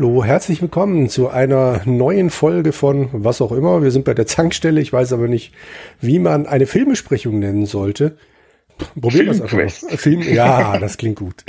[0.00, 3.82] Hallo, herzlich willkommen zu einer neuen Folge von was auch immer.
[3.82, 4.80] Wir sind bei der Zankstelle.
[4.80, 5.52] Ich weiß aber nicht,
[6.00, 8.16] wie man eine Filmbesprechung nennen sollte.
[8.98, 9.68] Probieren wir es einfach mal.
[9.68, 11.44] Film, ja, das klingt gut.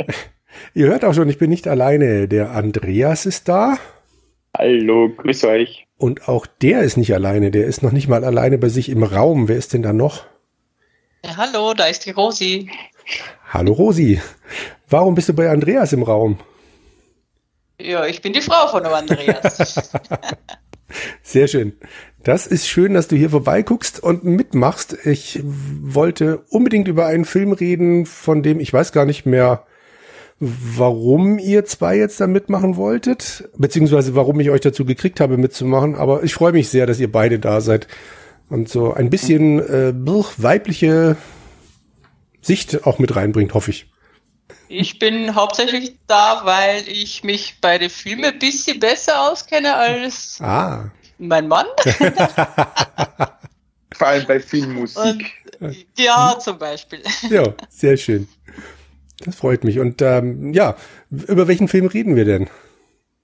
[0.74, 2.26] Ihr hört auch schon, ich bin nicht alleine.
[2.26, 3.76] Der Andreas ist da.
[4.56, 5.86] Hallo, grüß euch.
[5.98, 7.50] Und auch der ist nicht alleine.
[7.50, 9.46] Der ist noch nicht mal alleine bei sich im Raum.
[9.46, 10.24] Wer ist denn da noch?
[11.22, 12.70] Ja, hallo, da ist die Rosi.
[13.50, 14.22] Hallo Rosi.
[14.88, 16.38] Warum bist du bei Andreas im Raum?
[17.80, 19.80] Ja, ich bin die Frau von dem Andreas.
[21.22, 21.72] Sehr schön.
[22.22, 24.96] Das ist schön, dass du hier vorbeiguckst und mitmachst.
[25.04, 29.66] Ich wollte unbedingt über einen Film reden, von dem ich weiß gar nicht mehr,
[30.38, 35.96] warum ihr zwei jetzt da mitmachen wolltet, beziehungsweise warum ich euch dazu gekriegt habe mitzumachen.
[35.96, 37.88] Aber ich freue mich sehr, dass ihr beide da seid
[38.48, 39.92] und so ein bisschen äh,
[40.38, 41.16] weibliche
[42.40, 43.93] Sicht auch mit reinbringt, hoffe ich.
[44.68, 50.38] Ich bin hauptsächlich da, weil ich mich bei den Filmen ein bisschen besser auskenne als
[50.40, 50.90] ah.
[51.18, 51.66] mein Mann.
[53.94, 55.32] Vor allem bei Filmmusik.
[55.60, 57.00] Und, ja, zum Beispiel.
[57.30, 58.28] Ja, sehr schön.
[59.24, 59.78] Das freut mich.
[59.78, 60.76] Und ähm, ja,
[61.10, 62.48] über welchen Film reden wir denn?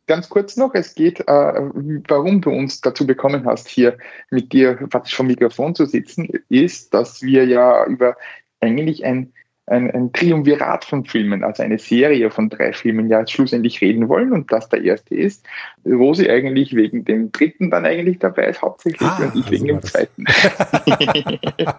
[0.07, 3.97] Ganz kurz noch, es geht, äh, warum du uns dazu bekommen hast, hier
[4.31, 8.17] mit dir praktisch vom Mikrofon zu sitzen, ist, dass wir ja über
[8.61, 9.33] eigentlich ein
[9.71, 14.33] ein, ein Triumvirat von Filmen, also eine Serie von drei Filmen ja schlussendlich reden wollen
[14.33, 15.47] und das der erste ist,
[15.85, 19.53] wo sie eigentlich wegen dem dritten dann eigentlich dabei ist hauptsächlich ah, und ich also
[19.53, 20.25] wegen dem zweiten.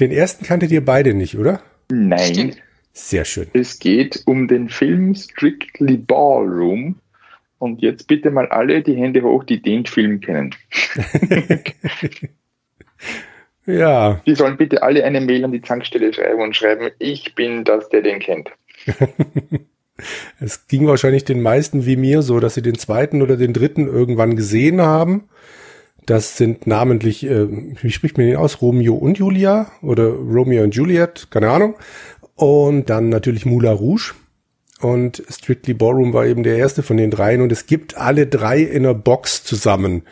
[0.00, 1.60] den ersten kanntet ihr beide nicht, oder?
[1.90, 2.54] Nein.
[2.92, 3.48] Sehr schön.
[3.52, 7.00] Es geht um den Film Strictly Ballroom.
[7.58, 10.54] Und jetzt bitte mal alle die Hände hoch, die den Film kennen.
[13.66, 14.20] Ja.
[14.26, 17.88] Die sollen bitte alle eine Mail an die Zankstelle schreiben und schreiben, ich bin das,
[17.88, 18.50] der den kennt.
[20.40, 23.86] es ging wahrscheinlich den meisten wie mir so, dass sie den zweiten oder den dritten
[23.86, 25.28] irgendwann gesehen haben.
[26.06, 28.60] Das sind namentlich, äh, wie spricht man den aus?
[28.60, 31.76] Romeo und Julia oder Romeo und Juliet, keine Ahnung.
[32.34, 34.12] Und dann natürlich Moulin Rouge.
[34.80, 37.40] Und Strictly Ballroom war eben der erste von den dreien.
[37.40, 40.02] Und es gibt alle drei in einer Box zusammen.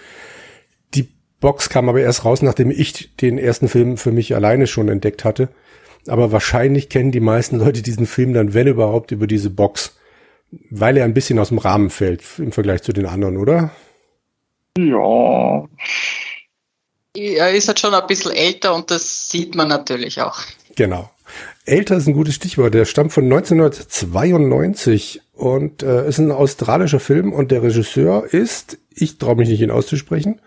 [1.43, 5.25] Box kam aber erst raus, nachdem ich den ersten Film für mich alleine schon entdeckt
[5.25, 5.49] hatte.
[6.07, 9.97] Aber wahrscheinlich kennen die meisten Leute diesen Film dann, wenn überhaupt, über diese Box.
[10.71, 13.71] Weil er ein bisschen aus dem Rahmen fällt im Vergleich zu den anderen, oder?
[14.79, 15.69] Ja.
[17.15, 20.41] Er ist halt schon ein bisschen älter und das sieht man natürlich auch.
[20.77, 21.11] Genau.
[21.65, 22.75] Älter ist ein gutes Stichwort.
[22.75, 29.19] Der stammt von 1992 und äh, ist ein australischer Film und der Regisseur ist, ich
[29.19, 30.41] traue mich nicht ihn auszusprechen,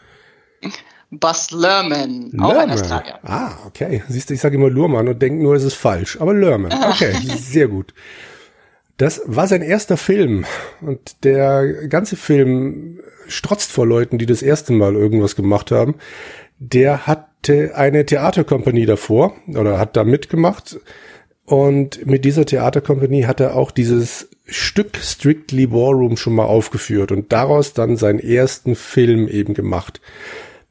[1.11, 3.19] Buzz Lerman, Lerman, auch ein Australier.
[3.23, 4.03] Ah, okay.
[4.07, 6.19] Siehst du, ich sage immer Lurman und denke nur, es ist falsch.
[6.19, 7.93] Aber Lerman, okay, sehr gut.
[8.97, 10.45] Das war sein erster Film
[10.81, 15.95] und der ganze Film strotzt vor Leuten, die das erste Mal irgendwas gemacht haben.
[16.59, 20.79] Der hatte eine Theaterkompanie davor oder hat da mitgemacht
[21.45, 27.31] und mit dieser Theaterkompanie hat er auch dieses Stück Strictly Ballroom schon mal aufgeführt und
[27.31, 30.01] daraus dann seinen ersten Film eben gemacht.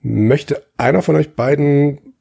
[0.06, 2.14] Möchte einer von euch beiden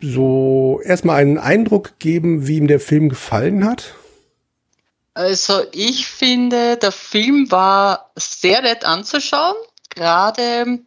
[0.00, 3.94] so erstmal einen Eindruck geben, wie ihm der Film gefallen hat?
[5.12, 9.56] Also ich finde, der Film war sehr nett anzuschauen.
[9.90, 10.80] Gerade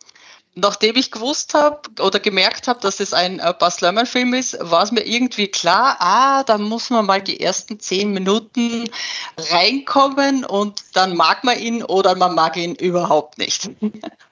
[0.55, 4.81] nachdem ich gewusst habe oder gemerkt habe, dass es ein äh, Bas Lerman-Film ist, war
[4.81, 8.89] es mir irgendwie klar, ah, da muss man mal die ersten zehn Minuten
[9.37, 13.69] reinkommen und dann mag man ihn oder man mag ihn überhaupt nicht.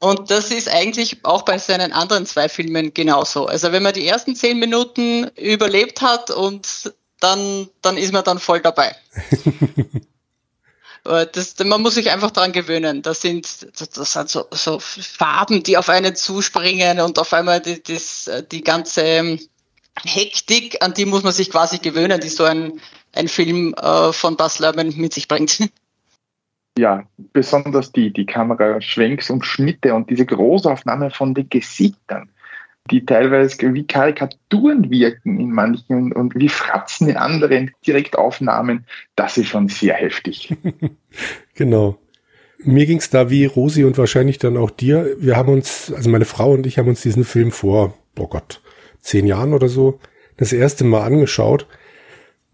[0.00, 3.46] Und das ist eigentlich auch bei seinen anderen zwei Filmen genauso.
[3.46, 8.38] Also wenn man die ersten zehn Minuten überlebt hat und dann, dann ist man dann
[8.38, 8.94] voll dabei.
[11.32, 13.00] Das, man muss sich einfach daran gewöhnen.
[13.00, 17.82] Das sind, das sind so, so Farben, die auf einen zuspringen und auf einmal die,
[17.82, 19.38] das, die ganze
[20.04, 22.80] Hektik, an die muss man sich quasi gewöhnen, die so ein,
[23.14, 25.58] ein Film äh, von Buzz Lerman mit sich bringt
[26.78, 32.30] ja, besonders die, die Kameraschwenks und Schnitte und diese Großaufnahme von den Gesichtern,
[32.90, 38.86] die teilweise wie Karikaturen wirken in manchen und wie Fratzen in anderen Direktaufnahmen,
[39.16, 40.54] das ist schon sehr heftig.
[41.54, 41.98] genau.
[42.60, 45.14] Mir ging es da wie Rosi und wahrscheinlich dann auch dir.
[45.18, 48.60] Wir haben uns, also meine Frau und ich haben uns diesen Film vor, oh Gott,
[49.00, 50.00] zehn Jahren oder so,
[50.38, 51.66] das erste Mal angeschaut.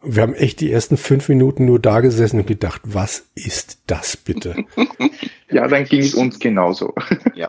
[0.07, 4.17] Wir haben echt die ersten fünf Minuten nur da gesessen und gedacht, was ist das
[4.17, 4.65] bitte?
[5.51, 6.95] ja, dann ging es uns genauso.
[7.35, 7.49] ja.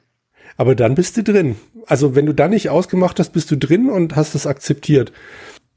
[0.57, 1.56] Aber dann bist du drin.
[1.86, 5.12] Also wenn du da nicht ausgemacht hast, bist du drin und hast es akzeptiert.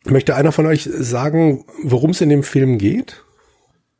[0.04, 3.24] Möchte einer von euch sagen, worum es in dem Film geht?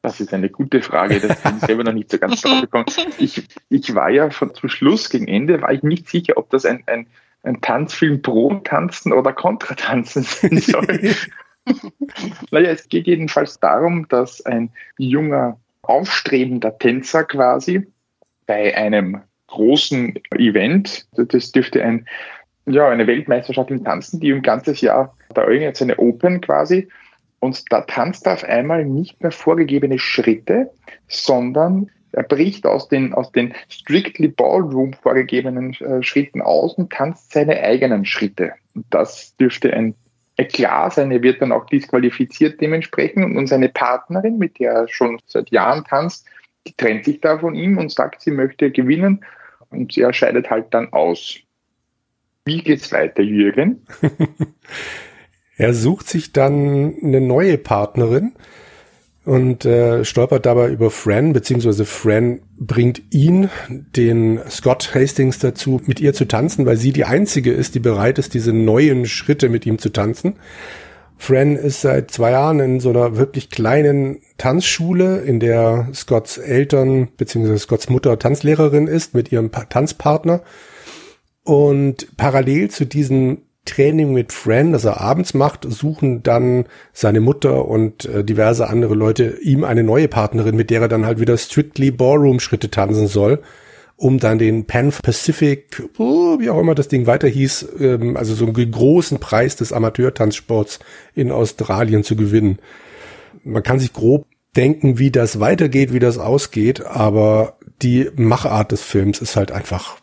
[0.03, 2.87] Das ist eine gute Frage, das bin ich selber noch nicht so ganz drauf gekommen.
[3.19, 6.65] Ich, ich war ja von, zum Schluss, gegen Ende, war ich nicht sicher, ob das
[6.65, 7.09] ein, ein,
[7.43, 11.15] ein Tanzfilm pro Tanzen oder Kontra Tanzen sein soll.
[12.51, 17.87] naja, es geht jedenfalls darum, dass ein junger, aufstrebender Tänzer quasi
[18.47, 22.07] bei einem großen Event, das dürfte ein,
[22.67, 26.89] ja, eine Weltmeisterschaft im Tanzen, die ein ganzes Jahr da jetzt eine Open quasi,
[27.41, 30.71] und da tanzt er auf einmal nicht mehr vorgegebene Schritte,
[31.07, 37.33] sondern er bricht aus den, aus den strictly Ballroom vorgegebenen äh, Schritten aus und tanzt
[37.33, 38.53] seine eigenen Schritte.
[38.75, 39.95] Und das dürfte ein
[40.39, 41.11] Eklat sein.
[41.11, 45.85] Er wird dann auch disqualifiziert dementsprechend und seine Partnerin, mit der er schon seit Jahren
[45.85, 46.27] tanzt,
[46.67, 49.25] die trennt sich da von ihm und sagt, sie möchte gewinnen
[49.71, 51.39] und sie scheidet halt dann aus.
[52.45, 53.85] Wie geht's weiter, Jürgen?
[55.61, 58.33] Er sucht sich dann eine neue Partnerin
[59.29, 66.01] und äh, stolpert dabei über Fran, beziehungsweise Fran bringt ihn, den Scott Hastings, dazu, mit
[66.01, 69.67] ihr zu tanzen, weil sie die einzige ist, die bereit ist, diese neuen Schritte mit
[69.67, 70.37] ihm zu tanzen.
[71.19, 77.09] Fran ist seit zwei Jahren in so einer wirklich kleinen Tanzschule, in der Scotts Eltern
[77.19, 80.41] beziehungsweise Scotts Mutter Tanzlehrerin ist mit ihrem Tanzpartner.
[81.45, 87.67] Und parallel zu diesem Training mit Fran, das er abends macht, suchen dann seine Mutter
[87.67, 91.37] und äh, diverse andere Leute ihm eine neue Partnerin, mit der er dann halt wieder
[91.37, 93.41] strictly Ballroom-Schritte tanzen soll,
[93.97, 98.35] um dann den Pan Pacific, oh, wie auch immer das Ding weiter hieß, ähm, also
[98.35, 100.79] so einen großen Preis des Amateurtanzsports
[101.15, 102.59] in Australien zu gewinnen.
[103.45, 104.27] Man kann sich grob
[104.57, 109.99] denken, wie das weitergeht, wie das ausgeht, aber die Machart des Films ist halt einfach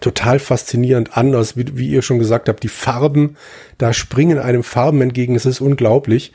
[0.00, 2.62] total faszinierend anders, wie, wie ihr schon gesagt habt.
[2.62, 3.36] Die Farben,
[3.78, 5.34] da springen einem Farben entgegen.
[5.34, 6.32] Es ist unglaublich.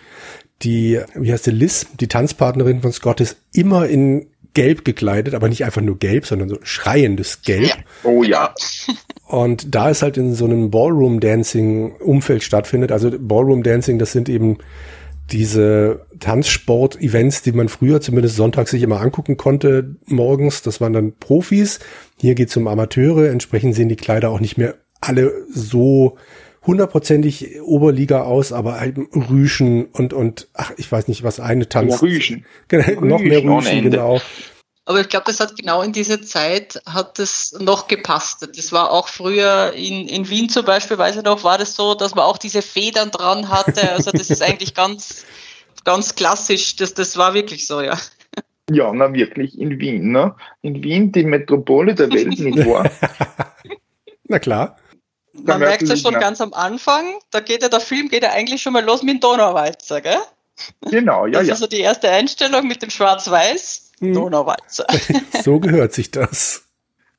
[0.63, 5.49] Die, wie heißt die Liz, die Tanzpartnerin von Scott ist immer in gelb gekleidet, aber
[5.49, 7.69] nicht einfach nur gelb, sondern so schreiendes Gelb.
[7.69, 7.75] Ja.
[8.03, 8.53] Oh ja.
[9.27, 14.59] Und da es halt in so einem Ballroom-Dancing-Umfeld stattfindet, also Ballroom-Dancing, das sind eben
[15.31, 21.13] diese Tanzsport-Events, die man früher zumindest sonntags sich immer angucken konnte, morgens, das waren dann
[21.13, 21.79] Profis.
[22.19, 26.17] Hier geht es um Amateure, entsprechend sehen die Kleider auch nicht mehr alle so
[26.65, 31.93] hundertprozentig Oberliga aus, aber halt Rüschen und, und, ach, ich weiß nicht, was eine Tanz.
[31.93, 32.45] Ja, Rüschen.
[32.67, 34.21] Genau, noch mehr Rüschen, genau.
[34.85, 38.49] Aber ich glaube, das hat genau in diese Zeit hat es noch gepasst.
[38.55, 41.95] Das war auch früher in, in Wien zum Beispiel, weiß ich noch, war das so,
[41.95, 43.91] dass man auch diese Federn dran hatte.
[43.91, 45.25] Also das ist eigentlich ganz,
[45.85, 46.75] ganz klassisch.
[46.75, 47.97] Das, das war wirklich so, ja.
[48.69, 50.35] Ja, na wirklich, in Wien, ne?
[50.61, 52.89] In Wien, die Metropole der Welt, nicht wahr?
[54.25, 54.77] na klar.
[55.33, 58.31] Man merkt es ja schon ganz am Anfang, da geht ja der Film geht ja
[58.31, 60.19] eigentlich schon mal los mit dem Donauwalzer, gell?
[60.81, 61.53] Genau, ja, das ja.
[61.53, 64.13] Das ist so die erste Einstellung mit dem Schwarz-Weiß hm.
[64.13, 64.85] Donauwalzer.
[65.43, 66.67] so gehört sich das.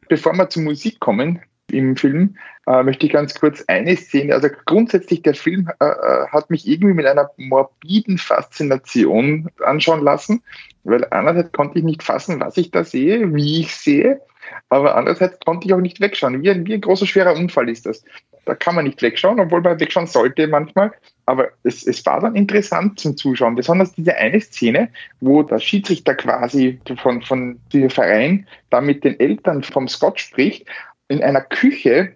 [0.08, 1.40] Bevor wir zur Musik kommen
[1.70, 2.36] im Film,
[2.66, 6.66] äh, möchte ich ganz kurz eine Szene, also grundsätzlich der Film äh, äh, hat mich
[6.68, 10.42] irgendwie mit einer morbiden Faszination anschauen lassen,
[10.84, 14.20] weil einerseits konnte ich nicht fassen, was ich da sehe, wie ich sehe,
[14.68, 16.42] aber andererseits konnte ich auch nicht wegschauen.
[16.42, 18.04] Wie ein, wie ein großer, schwerer Unfall ist das.
[18.44, 20.92] Da kann man nicht wegschauen, obwohl man wegschauen sollte manchmal.
[21.26, 23.54] Aber es, es war dann interessant zum Zuschauen.
[23.54, 29.18] Besonders diese eine Szene, wo der Schiedsrichter quasi von, von diesem Verein da mit den
[29.18, 30.66] Eltern vom Scott spricht,
[31.08, 32.12] in einer Küche.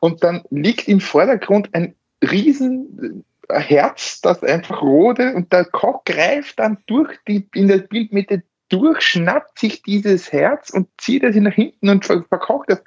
[0.00, 6.58] Und dann liegt im Vordergrund ein riesen Herz, das einfach rode und der Koch greift
[6.58, 11.54] dann durch die, in der Bildmitte durch, schnappt sich dieses Herz und zieht es nach
[11.54, 12.82] hinten und verkocht es.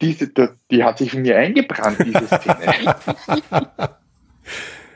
[0.00, 0.30] Diese,
[0.70, 2.96] die hat sich in mir eingebrannt, diese Szene.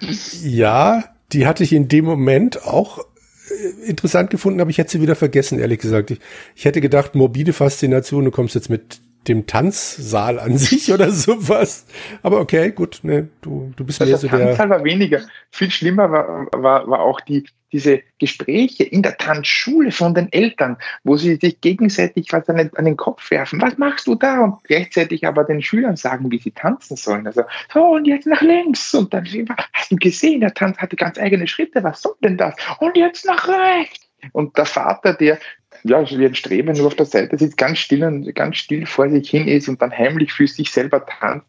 [0.43, 5.01] ja, die hatte ich in dem Moment auch äh, interessant gefunden, aber ich hätte sie
[5.01, 6.11] wieder vergessen, ehrlich gesagt.
[6.11, 6.21] Ich,
[6.57, 11.87] ich hätte gedacht, morbide Faszination, du kommst jetzt mit dem Tanzsaal an sich oder sowas.
[12.23, 15.21] Aber okay, gut, ne, du, du bist also mehr so der Tanzsaal war weniger.
[15.51, 20.79] Viel schlimmer war, war, war auch die, diese Gespräche in der Tanzschule von den Eltern,
[21.05, 23.61] wo sie sich gegenseitig was an den, an den Kopf werfen.
[23.61, 24.41] Was machst du da?
[24.41, 27.27] Und gleichzeitig aber den Schülern sagen, wie sie tanzen sollen.
[27.27, 27.43] Also,
[27.73, 28.95] so, und jetzt nach links.
[28.95, 29.27] Und dann,
[29.73, 31.83] hast du gesehen, der Tanz hatte ganz eigene Schritte.
[31.83, 32.55] Was soll denn das?
[32.79, 34.09] Und jetzt nach rechts.
[34.33, 35.39] Und der Vater, der
[35.85, 39.09] ja, wie ein Streber nur auf der Seite sitzt, ganz still und ganz still vor
[39.09, 41.47] sich hin ist und dann heimlich für sich selber tanzt,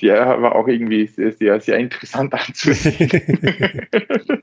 [0.00, 4.42] der war auch irgendwie sehr, sehr, interessant anzusehen.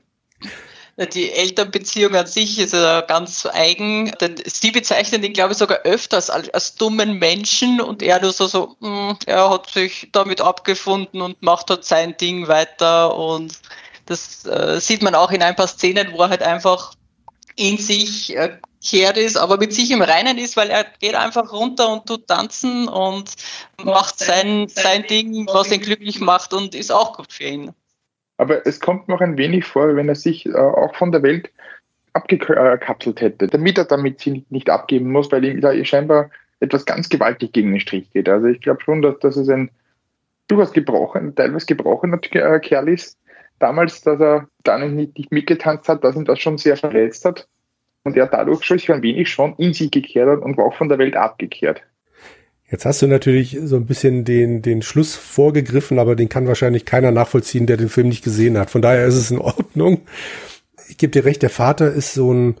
[1.12, 4.12] Die Elternbeziehung an sich ist ja ganz eigen.
[4.20, 8.32] Denn sie bezeichnen ihn, glaube ich, sogar öfters als, als dummen Menschen und er nur
[8.32, 13.16] so, so mh, hm, er hat sich damit abgefunden und macht dort sein Ding weiter.
[13.16, 13.58] Und
[14.06, 16.94] das äh, sieht man auch in ein paar Szenen, wo er halt einfach
[17.56, 21.52] in sich äh, kehrt ist, aber mit sich im Reinen ist, weil er geht einfach
[21.52, 23.34] runter und tut tanzen und
[23.82, 27.72] macht sein, sein Ding, was ihn glücklich macht und ist auch gut für ihn.
[28.36, 31.50] Aber es kommt noch ein wenig vor, wenn er sich äh, auch von der Welt
[32.12, 37.08] abgekapselt hätte, damit er damit sie nicht abgeben muss, weil ihm da scheinbar etwas ganz
[37.08, 38.28] gewaltig gegen den Strich geht.
[38.28, 39.70] Also ich glaube schon, dass, dass es ein
[40.48, 43.18] durchaus gebrochen, teilweise gebrochener äh, Kerl ist.
[43.58, 47.48] Damals, dass er dann nicht, nicht mitgetanzt hat, dass ihn das schon sehr verletzt hat.
[48.04, 50.88] Und er dadurch schon ein wenig schon in sich gekehrt hat und war auch von
[50.88, 51.82] der Welt abgekehrt.
[52.70, 56.84] Jetzt hast du natürlich so ein bisschen den, den Schluss vorgegriffen, aber den kann wahrscheinlich
[56.84, 58.70] keiner nachvollziehen, der den Film nicht gesehen hat.
[58.70, 60.02] Von daher ist es in Ordnung.
[60.88, 62.56] Ich gebe dir recht, der Vater ist so ein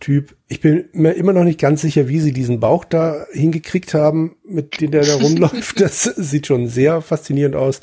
[0.00, 0.34] Typ.
[0.48, 4.36] Ich bin mir immer noch nicht ganz sicher, wie sie diesen Bauch da hingekriegt haben,
[4.44, 5.80] mit dem der da rumläuft.
[5.80, 7.80] Das sieht schon sehr faszinierend aus.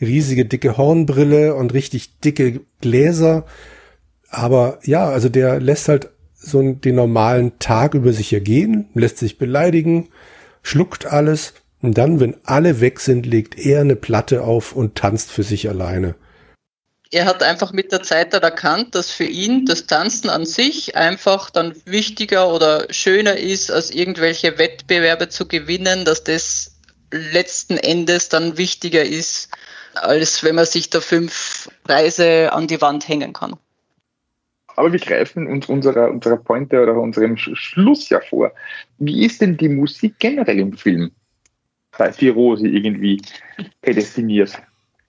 [0.00, 3.46] Riesige, dicke Hornbrille und richtig dicke Gläser.
[4.28, 6.10] Aber ja, also der lässt halt
[6.42, 10.08] so den normalen Tag über sich ergehen, lässt sich beleidigen,
[10.62, 15.30] schluckt alles und dann, wenn alle weg sind, legt er eine Platte auf und tanzt
[15.30, 16.14] für sich alleine.
[17.10, 20.96] Er hat einfach mit der Zeit dann erkannt, dass für ihn das Tanzen an sich
[20.96, 26.76] einfach dann wichtiger oder schöner ist, als irgendwelche Wettbewerbe zu gewinnen, dass das
[27.10, 29.50] letzten Endes dann wichtiger ist,
[29.94, 33.58] als wenn man sich da fünf Preise an die Wand hängen kann.
[34.76, 38.52] Aber wir greifen uns unserer, unserer Pointe oder unserem Schluss ja vor.
[38.98, 41.12] Wie ist denn die Musik generell im Film?
[41.96, 43.20] Sei Firosi irgendwie
[43.82, 44.52] prädestiniert.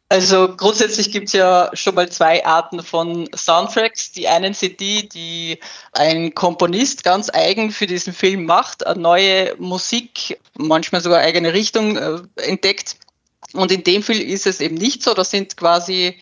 [0.10, 4.12] Also grundsätzlich gibt es ja schon mal zwei Arten von Soundtracks.
[4.12, 5.58] Die einen sind die, die
[5.92, 11.98] ein Komponist ganz eigen für diesen Film macht, eine neue Musik, manchmal sogar eigene Richtung
[11.98, 12.98] äh, entdeckt.
[13.54, 15.16] Und in dem Film ist es eben nicht so.
[15.16, 16.16] Das sind quasi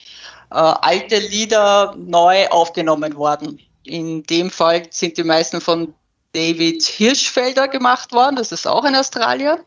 [0.51, 3.59] alte Lieder neu aufgenommen worden.
[3.83, 5.93] In dem Fall sind die meisten von
[6.33, 9.63] David Hirschfelder gemacht worden, das ist auch ein Australier.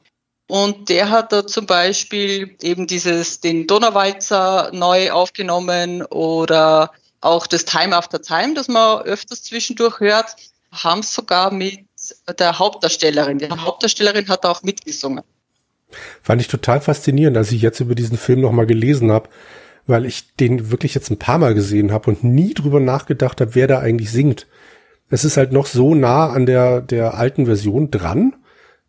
[0.47, 7.64] Und der hat da zum Beispiel eben dieses, den Donauwalzer neu aufgenommen oder auch das
[7.64, 10.37] Time After Time, das man öfters zwischendurch hört,
[10.71, 11.87] haben es sogar mit
[12.38, 13.38] der Hauptdarstellerin.
[13.38, 15.25] Die Hauptdarstellerin hat auch mitgesungen.
[16.23, 19.31] Fand ich total faszinierend, als ich jetzt über diesen Film nochmal gelesen habe,
[19.87, 23.55] weil ich den wirklich jetzt ein paar Mal gesehen habe und nie drüber nachgedacht habe,
[23.55, 24.47] wer da eigentlich singt.
[25.11, 28.35] Es ist halt noch so nah an der, der alten Version dran,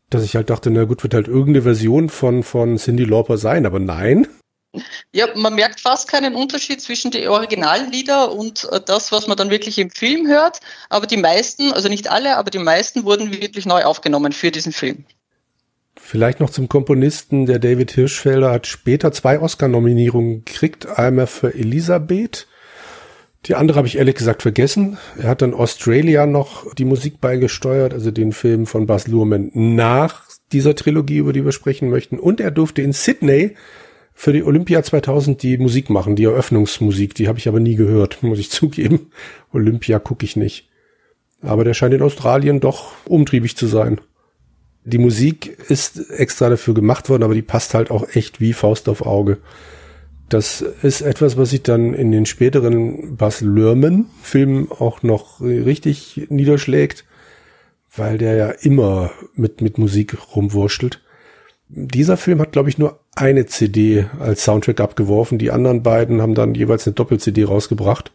[0.10, 3.66] dass ich halt dachte, na gut, wird halt irgendeine Version von, von Cindy Lauper sein,
[3.66, 4.28] aber nein.
[5.14, 9.50] Ja, man merkt fast keinen Unterschied zwischen den Originallieder und äh, das, was man dann
[9.50, 10.60] wirklich im Film hört.
[10.90, 14.74] Aber die meisten, also nicht alle, aber die meisten wurden wirklich neu aufgenommen für diesen
[14.74, 15.06] Film.
[16.08, 17.48] Vielleicht noch zum Komponisten.
[17.48, 20.88] Der David Hirschfelder hat später zwei Oscar-Nominierungen gekriegt.
[20.88, 22.46] Einmal für Elisabeth.
[23.48, 25.00] Die andere habe ich ehrlich gesagt vergessen.
[25.18, 30.22] Er hat dann Australia noch die Musik beigesteuert, also den Film von Bas Luhrmann nach
[30.52, 32.20] dieser Trilogie, über die wir sprechen möchten.
[32.20, 33.56] Und er durfte in Sydney
[34.14, 37.16] für die Olympia 2000 die Musik machen, die Eröffnungsmusik.
[37.16, 39.10] Die habe ich aber nie gehört, muss ich zugeben.
[39.52, 40.70] Olympia gucke ich nicht.
[41.42, 44.00] Aber der scheint in Australien doch umtriebig zu sein.
[44.86, 48.88] Die Musik ist extra dafür gemacht worden, aber die passt halt auch echt wie Faust
[48.88, 49.40] auf Auge.
[50.30, 56.28] Das ist etwas, was sich dann in den späteren Bas Lerman Filmen auch noch richtig
[56.30, 57.06] niederschlägt,
[57.96, 61.02] weil der ja immer mit, mit Musik rumwurschtelt.
[61.68, 65.40] Dieser Film hat, glaube ich, nur eine CD als Soundtrack abgeworfen.
[65.40, 68.12] Die anderen beiden haben dann jeweils eine Doppel-CD rausgebracht.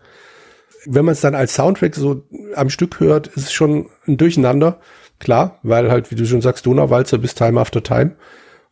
[0.86, 2.22] Wenn man es dann als Soundtrack so
[2.54, 4.80] am Stück hört, ist es schon ein Durcheinander.
[5.20, 8.16] Klar, weil halt, wie du schon sagst, Donauwalzer bis Time After Time.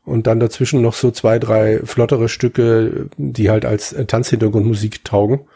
[0.05, 5.47] Und dann dazwischen noch so zwei, drei flottere Stücke, die halt als Tanzhintergrundmusik taugen.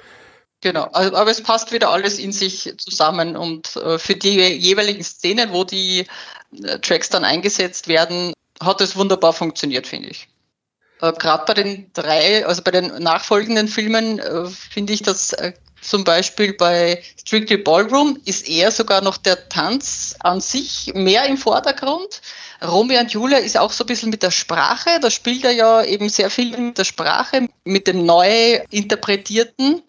[0.60, 5.02] Genau, also, aber es passt wieder alles in sich zusammen und äh, für die jeweiligen
[5.02, 6.06] Szenen, wo die
[6.62, 10.28] äh, Tracks dann eingesetzt werden, hat es wunderbar funktioniert, finde ich.
[11.00, 16.04] Äh, Gerade bei den drei, also bei den nachfolgenden Filmen, finde ich, dass äh, zum
[16.04, 22.22] Beispiel bei Strictly Ballroom ist eher sogar noch der Tanz an sich mehr im Vordergrund.
[22.62, 25.82] Romeo und Julia ist auch so ein bisschen mit der Sprache, da spielt er ja
[25.82, 29.82] eben sehr viel mit der Sprache, mit dem neu interpretierten.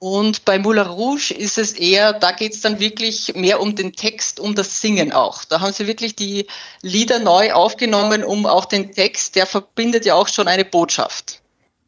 [0.00, 3.92] Und bei Moulin Rouge ist es eher, da geht es dann wirklich mehr um den
[3.92, 5.44] Text, um das Singen auch.
[5.44, 6.46] Da haben sie wirklich die
[6.80, 11.39] Lieder neu aufgenommen, um auch den Text, der verbindet ja auch schon eine Botschaft.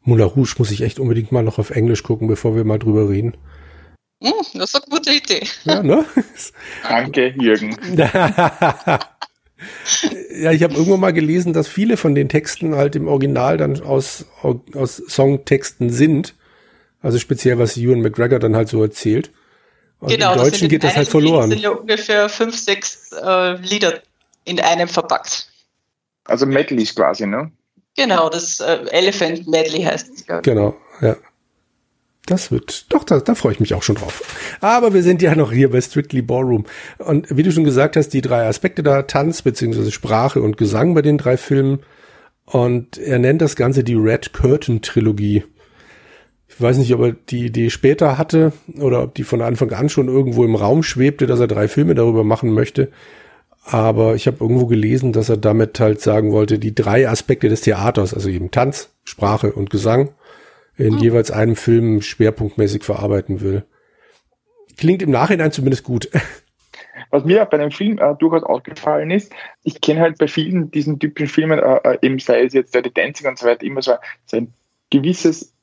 [0.03, 3.09] Moulin Rouge muss ich echt unbedingt mal noch auf Englisch gucken, bevor wir mal drüber
[3.09, 3.35] reden.
[4.21, 5.45] Hm, das ist eine gute Idee.
[5.65, 6.05] Ja, ne?
[6.87, 7.77] Danke, Jürgen.
[7.97, 8.99] ja,
[10.51, 14.25] ich habe irgendwo mal gelesen, dass viele von den Texten halt im Original dann aus,
[14.73, 16.35] aus Songtexten sind.
[17.01, 19.31] Also speziell, was Ewan McGregor dann halt so erzählt.
[19.99, 21.49] Und genau, im Deutschen geht das halt verloren.
[21.49, 24.01] Das sind ja ungefähr fünf, sechs äh, Lieder
[24.45, 25.47] in einem verpackt.
[26.25, 27.51] Also Medleys quasi, ne?
[27.95, 30.25] Genau, das äh, Elephant Medley heißt es.
[30.43, 31.15] Genau, ja.
[32.25, 34.23] Das wird, doch, da, da freue ich mich auch schon drauf.
[34.61, 36.65] Aber wir sind ja noch hier bei Strictly Ballroom.
[36.99, 40.93] Und wie du schon gesagt hast, die drei Aspekte da, Tanz beziehungsweise Sprache und Gesang
[40.93, 41.81] bei den drei Filmen.
[42.45, 45.43] Und er nennt das Ganze die Red Curtain Trilogie.
[46.47, 49.89] Ich weiß nicht, ob er die Idee später hatte oder ob die von Anfang an
[49.89, 52.89] schon irgendwo im Raum schwebte, dass er drei Filme darüber machen möchte.
[53.65, 57.61] Aber ich habe irgendwo gelesen, dass er damit halt sagen wollte, die drei Aspekte des
[57.61, 60.09] Theaters, also eben Tanz, Sprache und Gesang,
[60.77, 60.99] in mhm.
[60.99, 63.63] jeweils einem Film schwerpunktmäßig verarbeiten will.
[64.77, 66.09] Klingt im Nachhinein zumindest gut.
[67.09, 69.31] Was mir bei einem Film äh, durchaus aufgefallen ist,
[69.63, 72.91] ich kenne halt bei vielen diesen typischen Filmen, äh, äh eben sei es jetzt Dirty
[72.91, 73.93] Dancing und so weiter, immer so,
[74.25, 74.53] so ein
[74.89, 75.53] gewisses,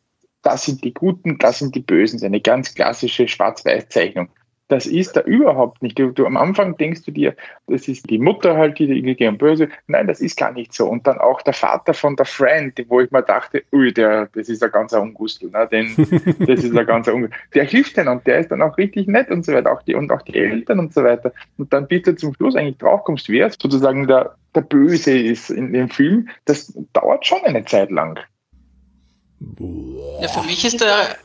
[0.43, 4.29] das sind die Guten, das sind die Bösen, so eine ganz klassische Schwarz-Weiß-Zeichnung.
[4.71, 5.99] Das ist da überhaupt nicht.
[5.99, 7.35] Du, du, am Anfang denkst du dir,
[7.67, 9.69] das ist die Mutter halt, die irgendwie und böse.
[9.89, 10.89] Nein, das ist gar nicht so.
[10.89, 14.49] Und dann auch der Vater von der Friend, wo ich mir dachte, ui, der, das
[14.49, 15.69] ist ein ganzer Ungustel, ne?
[15.73, 15.97] Den,
[16.47, 17.37] das ist ein ganzer Ungustel.
[17.53, 19.97] Der hilft denen und der ist dann auch richtig nett und so weiter, auch die,
[19.97, 21.33] und auch die Eltern und so weiter.
[21.59, 25.73] Und dann bis du zum Schluss eigentlich draufkommst, wer sozusagen der, der Böse ist in
[25.73, 28.21] dem Film, das dauert schon eine Zeit lang.
[30.21, 31.17] Ja, für mich ist der,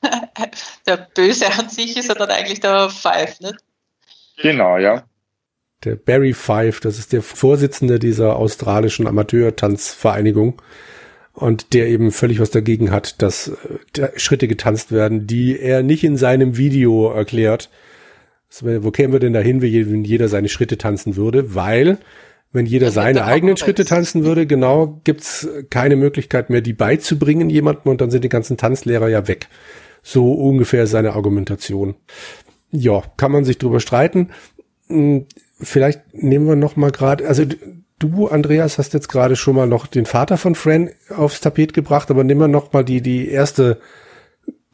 [0.86, 3.56] der Böse an sich ist er dann eigentlich der Five, ne?
[4.42, 5.04] Genau, ja.
[5.84, 10.60] Der Barry Five, das ist der Vorsitzende dieser australischen Amateur-Tanzvereinigung
[11.34, 13.52] und der eben völlig was dagegen hat, dass
[13.98, 17.70] äh, Schritte getanzt werden, die er nicht in seinem Video erklärt.
[18.60, 21.56] Wo kämen wir denn dahin, wenn jeder seine Schritte tanzen würde?
[21.56, 21.98] Weil
[22.52, 27.90] wenn jeder seine eigenen Schritte tanzen würde, genau, gibt's keine Möglichkeit mehr, die beizubringen jemandem
[27.90, 29.48] und dann sind die ganzen Tanzlehrer ja weg.
[30.06, 31.94] So ungefähr seine Argumentation.
[32.70, 34.28] Ja, kann man sich drüber streiten.
[34.88, 35.26] Hm,
[35.58, 37.44] vielleicht nehmen wir noch mal gerade, also
[37.98, 42.10] du, Andreas, hast jetzt gerade schon mal noch den Vater von Fran aufs Tapet gebracht,
[42.10, 43.80] aber nehmen wir noch mal die, die erste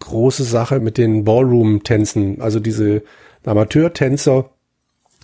[0.00, 3.02] große Sache mit den Ballroom-Tänzen, also diese
[3.44, 4.50] Amateurtänzer,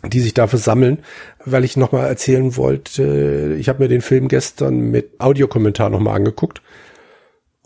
[0.06, 0.98] die sich dafür sammeln,
[1.44, 6.62] weil ich nochmal erzählen wollte, ich habe mir den Film gestern mit Audiokommentar nochmal angeguckt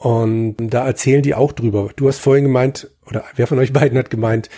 [0.00, 1.90] und da erzählen die auch drüber.
[1.94, 4.48] Du hast vorhin gemeint, oder wer von euch beiden hat gemeint,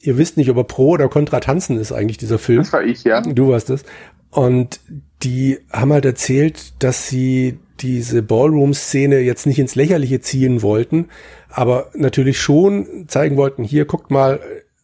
[0.00, 2.58] ihr wisst nicht, ob er pro oder contra tanzen ist eigentlich dieser Film.
[2.58, 3.20] Das war ich, ja.
[3.20, 3.84] Du warst es.
[4.30, 4.80] Und
[5.22, 11.10] die haben halt erzählt, dass sie diese Ballroom-Szene jetzt nicht ins Lächerliche ziehen wollten,
[11.48, 14.40] aber natürlich schon zeigen wollten, hier guckt mal,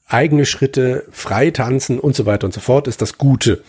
[0.06, 3.64] eigene Schritte, frei tanzen und so weiter und so fort ist das Gute.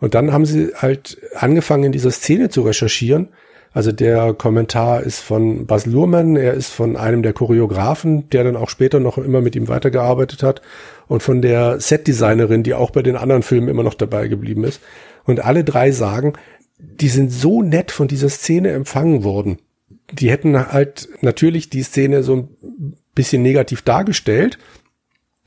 [0.00, 3.28] Und dann haben sie halt angefangen, in dieser Szene zu recherchieren.
[3.76, 8.56] Also der Kommentar ist von Bas Luhrmann, er ist von einem der Choreografen, der dann
[8.56, 10.62] auch später noch immer mit ihm weitergearbeitet hat
[11.08, 14.80] und von der Setdesignerin, die auch bei den anderen Filmen immer noch dabei geblieben ist.
[15.24, 16.32] Und alle drei sagen,
[16.78, 19.58] die sind so nett von dieser Szene empfangen worden.
[20.10, 24.56] Die hätten halt natürlich die Szene so ein bisschen negativ dargestellt,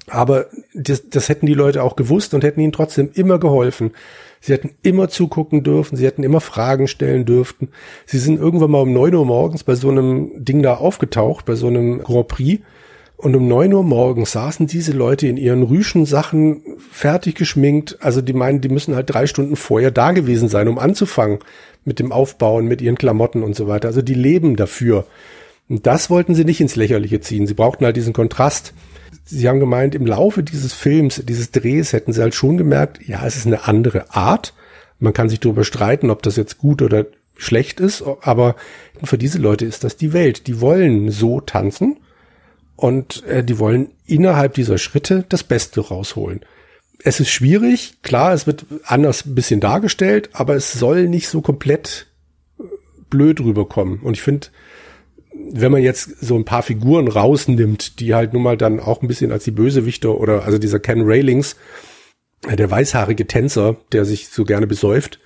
[0.10, 3.92] aber das, das hätten die Leute auch gewusst und hätten ihnen trotzdem immer geholfen.
[4.42, 7.70] Sie hätten immer zugucken dürfen, sie hätten immer Fragen stellen dürften.
[8.06, 11.56] Sie sind irgendwann mal um neun Uhr morgens bei so einem Ding da aufgetaucht, bei
[11.56, 12.62] so einem Grand Prix.
[13.18, 17.98] Und um neun Uhr morgens saßen diese Leute in ihren Rüschen Sachen fertig geschminkt.
[18.00, 21.40] Also die meinen, die müssen halt drei Stunden vorher da gewesen sein, um anzufangen
[21.84, 23.90] mit dem Aufbauen, mit ihren Klamotten und so weiter.
[23.90, 25.06] Also die leben dafür.
[25.68, 27.46] Und das wollten sie nicht ins Lächerliche ziehen.
[27.46, 28.74] Sie brauchten halt diesen Kontrast.
[29.26, 33.26] Sie haben gemeint, im Laufe dieses Films, dieses Drehs hätten sie halt schon gemerkt, ja,
[33.26, 34.54] es ist eine andere Art.
[35.00, 37.06] Man kann sich darüber streiten, ob das jetzt gut oder
[37.38, 38.56] schlecht ist, aber
[39.04, 40.48] für diese Leute ist das die Welt.
[40.48, 41.98] Die wollen so tanzen
[42.76, 46.42] und äh, die wollen innerhalb dieser Schritte das Beste rausholen.
[47.02, 51.42] Es ist schwierig, klar, es wird anders ein bisschen dargestellt, aber es soll nicht so
[51.42, 52.08] komplett
[52.60, 52.64] äh,
[53.10, 54.00] blöd rüberkommen.
[54.00, 54.48] Und ich finde,
[55.52, 59.08] wenn man jetzt so ein paar Figuren rausnimmt, die halt nun mal dann auch ein
[59.08, 61.56] bisschen als die Bösewichter oder also dieser Ken Railings,
[62.48, 65.20] äh, der weißhaarige Tänzer, der sich so gerne besäuft,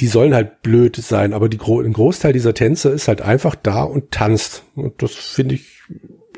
[0.00, 3.82] die sollen halt blöd sein, aber die, ein Großteil dieser Tänzer ist halt einfach da
[3.82, 4.64] und tanzt.
[4.76, 5.82] Und das finde ich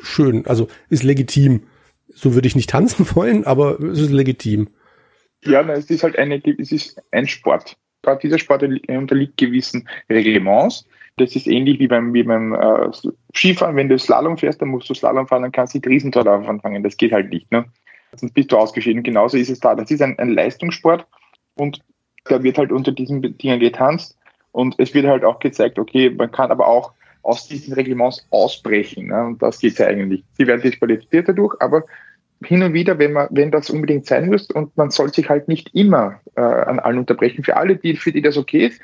[0.00, 0.46] schön.
[0.46, 1.64] Also ist legitim.
[2.08, 4.70] So würde ich nicht tanzen wollen, aber es ist legitim.
[5.44, 7.76] Ja, es ist halt eine, es ist ein Sport.
[8.02, 10.86] Gerade dieser Sport unterliegt gewissen Reglements
[11.20, 12.90] das ist ähnlich wie beim, wie beim äh,
[13.34, 13.76] Skifahren.
[13.76, 16.82] Wenn du Slalom fährst, dann musst du Slalom fahren, dann kannst du die Riesentor anfangen.
[16.82, 17.50] Das geht halt nicht.
[17.52, 17.64] Ne?
[18.16, 19.02] Sonst bist du ausgeschieden.
[19.02, 19.74] Genauso ist es da.
[19.74, 21.06] Das ist ein, ein Leistungssport
[21.54, 21.80] und
[22.24, 24.18] da wird halt unter diesen Dingen getanzt
[24.52, 29.08] und es wird halt auch gezeigt, okay, man kann aber auch aus diesen Reglements ausbrechen.
[29.08, 29.26] Ne?
[29.26, 30.24] Und das geht ja eigentlich.
[30.32, 31.84] Sie werden disqualifiziert dadurch, aber
[32.42, 35.46] hin und wieder, wenn man, wenn das unbedingt sein muss, und man soll sich halt
[35.46, 37.44] nicht immer äh, an allen unterbrechen.
[37.44, 38.80] Für alle, die, für die das okay ist,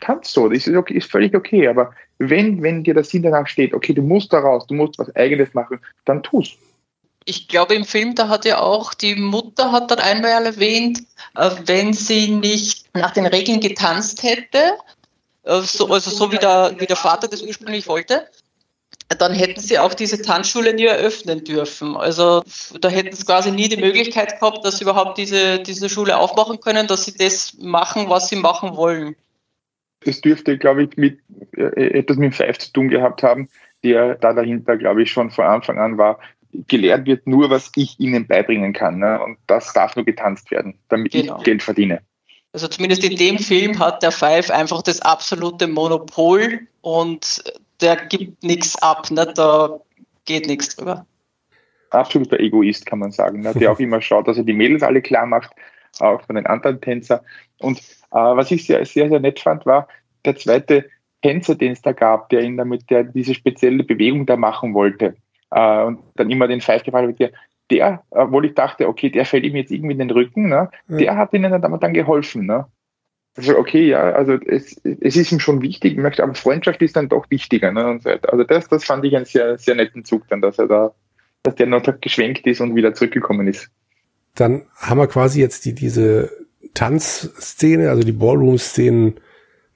[0.00, 1.68] tanzt so, das ist, okay, ist völlig okay.
[1.68, 4.98] Aber wenn, wenn dir der Sinn danach steht, okay, du musst da raus, du musst
[4.98, 6.56] was Eigenes machen, dann tu's.
[7.26, 11.00] Ich glaube, im Film, da hat ja auch die Mutter hat dann einmal erwähnt,
[11.36, 14.74] äh, wenn sie nicht nach den Regeln getanzt hätte,
[15.44, 18.28] äh, so, also so wie der, wie der Vater das ursprünglich wollte,
[19.18, 21.96] dann hätten sie auch diese Tanzschule nie eröffnen dürfen.
[21.96, 22.42] Also
[22.80, 26.60] da hätten sie quasi nie die Möglichkeit gehabt, dass sie überhaupt diese, diese Schule aufmachen
[26.60, 29.16] können, dass sie das machen, was sie machen wollen.
[30.04, 31.20] Das dürfte, glaube ich, mit,
[31.56, 33.48] äh, etwas mit dem Five zu tun gehabt haben,
[33.82, 36.18] der da dahinter, glaube ich, schon von Anfang an war,
[36.68, 38.98] gelehrt wird nur, was ich ihnen beibringen kann.
[38.98, 39.22] Ne?
[39.22, 41.38] Und das darf nur getanzt werden, damit genau.
[41.38, 42.00] ich Geld verdiene.
[42.52, 47.42] Also zumindest in dem Film hat der Five einfach das absolute Monopol und
[47.80, 49.32] der gibt nichts ab, ne?
[49.34, 49.80] da
[50.24, 51.04] geht nichts drüber.
[51.90, 53.52] Absoluter Egoist, kann man sagen, ne?
[53.54, 55.50] der auch immer schaut, dass er die Mädels alle klar macht,
[55.98, 57.24] auch von den anderen Tänzer.
[57.58, 57.80] Und
[58.18, 59.88] was ich sehr, sehr, sehr nett fand, war
[60.24, 60.86] der zweite
[61.22, 65.16] Tänzer, den es da gab, der ihn damit, der diese spezielle Bewegung da machen wollte.
[65.50, 67.30] Äh, und dann immer den Five gefragt hat, der,
[67.70, 70.70] der, obwohl ich dachte, okay, der fällt ihm jetzt irgendwie in den Rücken, ne?
[70.88, 70.96] Ja.
[70.96, 72.46] der hat ihnen dann, dann geholfen.
[72.46, 72.66] Ne?
[73.36, 77.08] Also okay, ja, also es, es ist ihm schon wichtig, möchte, aber Freundschaft ist dann
[77.08, 77.72] doch wichtiger.
[77.72, 77.86] Ne?
[77.86, 80.68] Und so Also das, das fand ich einen sehr, sehr netten Zug dann, dass er
[80.68, 80.94] da,
[81.42, 83.70] dass der noch geschwenkt ist und wieder zurückgekommen ist.
[84.34, 86.43] Dann haben wir quasi jetzt die, diese
[86.74, 89.14] Tanzszene, also die Ballroom-Szenen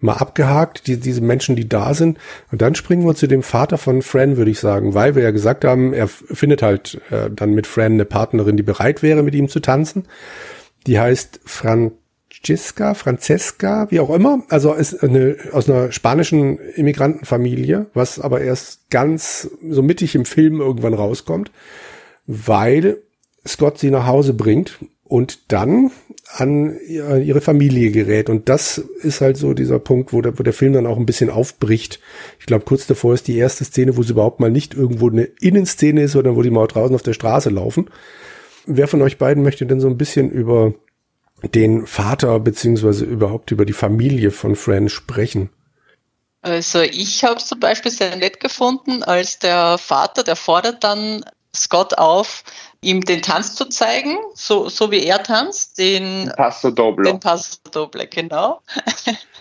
[0.01, 2.19] mal abgehakt, die, diese Menschen, die da sind.
[2.53, 5.31] Und dann springen wir zu dem Vater von Fran, würde ich sagen, weil wir ja
[5.31, 9.35] gesagt haben, er findet halt äh, dann mit Fran eine Partnerin, die bereit wäre, mit
[9.35, 10.05] ihm zu tanzen.
[10.87, 14.45] Die heißt Francesca, Francesca, wie auch immer.
[14.49, 20.61] Also ist eine, aus einer spanischen Immigrantenfamilie, was aber erst ganz so mittig im Film
[20.61, 21.51] irgendwann rauskommt,
[22.27, 22.99] weil
[23.47, 25.91] Scott sie nach Hause bringt und dann
[26.31, 28.29] an ihre Familie gerät.
[28.29, 31.07] Und das ist halt so dieser Punkt, wo der, wo der Film dann auch ein
[31.07, 32.01] bisschen aufbricht.
[32.39, 35.25] Ich glaube, kurz davor ist die erste Szene, wo sie überhaupt mal nicht irgendwo eine
[35.41, 37.91] Innenszene ist, sondern wo die mal draußen auf der Straße laufen.
[38.67, 40.75] Wer von euch beiden möchte denn so ein bisschen über
[41.55, 45.49] den Vater beziehungsweise überhaupt über die Familie von Fran sprechen?
[46.43, 51.25] Also ich habe es zum Beispiel sehr nett gefunden, als der Vater, der fordert dann
[51.55, 52.45] Scott auf,
[52.81, 57.05] ihm den Tanz zu zeigen, so, so wie er tanzt, den Passo Doble.
[57.05, 58.61] Den Passo Doble, genau.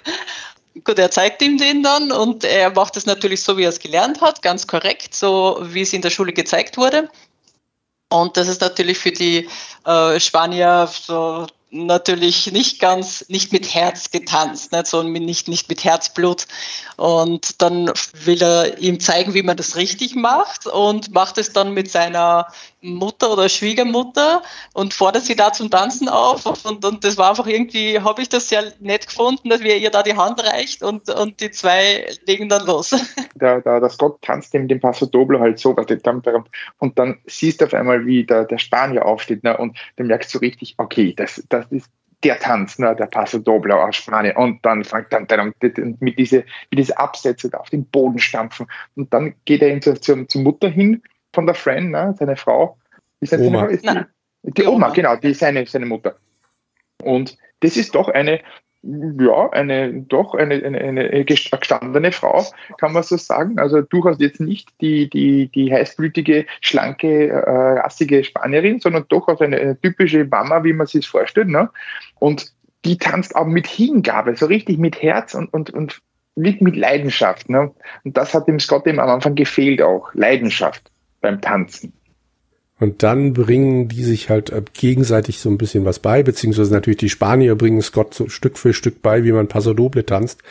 [0.84, 3.80] Gut, er zeigt ihm den dann und er macht es natürlich so, wie er es
[3.80, 7.10] gelernt hat, ganz korrekt, so wie es in der Schule gezeigt wurde.
[8.10, 9.50] Und das ist natürlich für die
[9.86, 11.48] äh, Spanier so
[11.86, 16.48] natürlich nicht ganz, nicht mit Herz getanzt, nicht, so nicht, nicht mit Herzblut.
[16.96, 21.74] Und dann will er ihm zeigen, wie man das richtig macht und macht es dann
[21.74, 22.48] mit seiner
[22.95, 24.41] Mutter oder Schwiegermutter
[24.73, 26.45] und fordert sie da zum Tanzen auf.
[26.65, 29.89] Und, und das war einfach irgendwie, habe ich das sehr nett gefunden, dass wir ihr
[29.89, 32.95] da die Hand reicht und, und die zwei legen dann los.
[33.36, 35.76] Der, der, der Scott tanzt dem den Paso Doble halt so,
[36.80, 40.34] und dann siehst du auf einmal, wie der, der Spanier aufsteht ne, und dann merkst
[40.34, 41.89] du richtig, okay, das, das ist
[42.23, 44.36] der Tanz, ne, der Paso Doble aus Spanien.
[44.36, 45.54] Und dann fängt dann, dann
[46.00, 48.67] mit diese, mit diese Absätze auf den Boden stampfen.
[48.95, 51.04] Und dann geht er zur, zur, zur Mutter hin
[51.38, 52.78] von der Friend, ne, seine Frau.
[53.19, 53.65] Ist Oma.
[53.65, 54.02] Ist die,
[54.41, 56.15] die Oma, genau, die ist seine, seine Mutter.
[57.04, 58.39] Und das ist doch eine,
[58.82, 62.43] ja, eine, doch eine, eine, eine gestandene Frau,
[62.80, 63.60] kann man so sagen.
[63.60, 69.58] Also durchaus jetzt nicht die, die, die heißblütige, schlanke, äh, rassige Spanierin, sondern durchaus eine,
[69.58, 71.50] eine typische Mama, wie man sich vorstellt.
[71.50, 71.69] Ne?
[72.17, 72.52] Und
[72.84, 76.02] die tanzt auch mit Hingabe, so richtig mit Herz und, und, und
[76.36, 77.47] mit, mit Leidenschaft.
[77.47, 77.71] Ne?
[78.04, 80.89] Und das hat dem Scott eben am Anfang gefehlt auch, Leidenschaft
[81.28, 81.94] beim Tanzen.
[82.80, 86.98] Und dann bringen die sich halt äh, gegenseitig so ein bisschen was bei, beziehungsweise natürlich
[86.98, 90.42] die Spanier bringen Scott so Stück für Stück bei, wie man Paso Doble tanzt,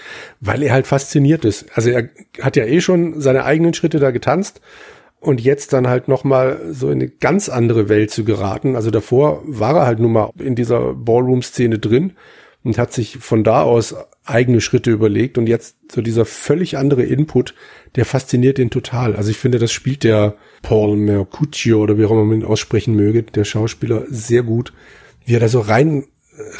[0.40, 1.66] weil er halt fasziniert ist.
[1.74, 2.08] Also er
[2.40, 4.60] hat ja eh schon seine eigenen Schritte da getanzt
[5.20, 8.74] und jetzt dann halt nochmal so in eine ganz andere Welt zu geraten.
[8.74, 12.14] Also davor war er halt nun mal in dieser Ballroom-Szene drin
[12.64, 13.94] und hat sich von da aus
[14.26, 17.54] eigene Schritte überlegt und jetzt so dieser völlig andere Input,
[17.94, 19.16] der fasziniert ihn total.
[19.16, 22.94] Also ich finde, das spielt der Paul Mercutio oder wie auch immer man ihn aussprechen
[22.94, 24.72] möge, der Schauspieler sehr gut,
[25.24, 26.04] wie er da so rein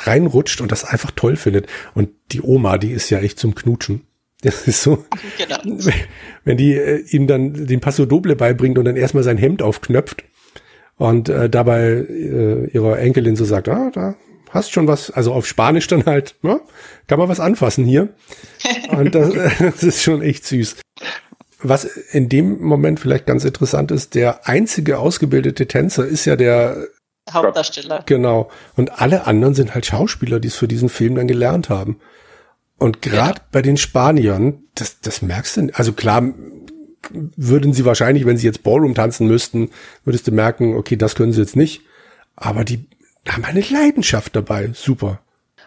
[0.04, 1.66] reinrutscht und das einfach toll findet.
[1.94, 4.02] Und die Oma, die ist ja echt zum Knutschen.
[4.42, 5.04] Das ist so,
[5.38, 5.56] genau.
[6.44, 10.24] wenn die äh, ihm dann den Passo Doble beibringt und dann erstmal sein Hemd aufknöpft
[10.96, 14.16] und äh, dabei äh, ihrer Enkelin so sagt, ah, da
[14.56, 16.60] hast schon was, also auf Spanisch dann halt, ja,
[17.06, 18.08] kann man was anfassen hier.
[18.90, 20.76] Und das, das ist schon echt süß.
[21.60, 26.88] was in dem Moment vielleicht ganz interessant ist, der einzige ausgebildete Tänzer ist ja der
[27.30, 28.04] Hauptdarsteller.
[28.06, 28.50] Genau.
[28.76, 31.98] Und alle anderen sind halt Schauspieler, die es für diesen Film dann gelernt haben.
[32.78, 33.46] Und gerade ja.
[33.52, 36.22] bei den Spaniern, das, das merkst du, also klar,
[37.10, 39.70] würden sie wahrscheinlich, wenn sie jetzt Ballroom tanzen müssten,
[40.04, 41.82] würdest du merken, okay, das können sie jetzt nicht.
[42.36, 42.86] Aber die
[43.32, 44.70] haben eine Leidenschaft dabei.
[44.74, 45.20] Super.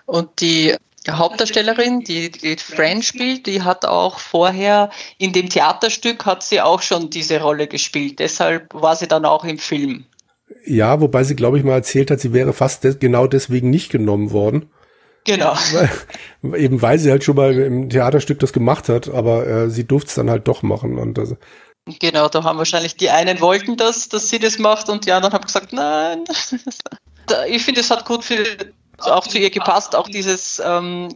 [0.05, 0.75] Und die
[1.09, 6.81] Hauptdarstellerin, die, die Fran spielt, die hat auch vorher in dem Theaterstück hat sie auch
[6.81, 8.19] schon diese Rolle gespielt.
[8.19, 10.05] Deshalb war sie dann auch im Film.
[10.65, 13.91] Ja, wobei sie, glaube ich, mal erzählt hat, sie wäre fast des, genau deswegen nicht
[13.91, 14.69] genommen worden.
[15.25, 15.53] Genau.
[16.41, 19.85] Weil, eben weil sie halt schon mal im Theaterstück das gemacht hat, aber äh, sie
[19.85, 20.97] durfte es dann halt doch machen.
[20.97, 21.35] Und das,
[21.99, 25.33] genau, da haben wahrscheinlich die einen wollten das, dass sie das macht und die anderen
[25.33, 26.23] haben gesagt, nein.
[27.47, 28.43] ich finde, es hat gut für,
[28.99, 31.09] auch zu ihr gepasst, auch dieses ähm,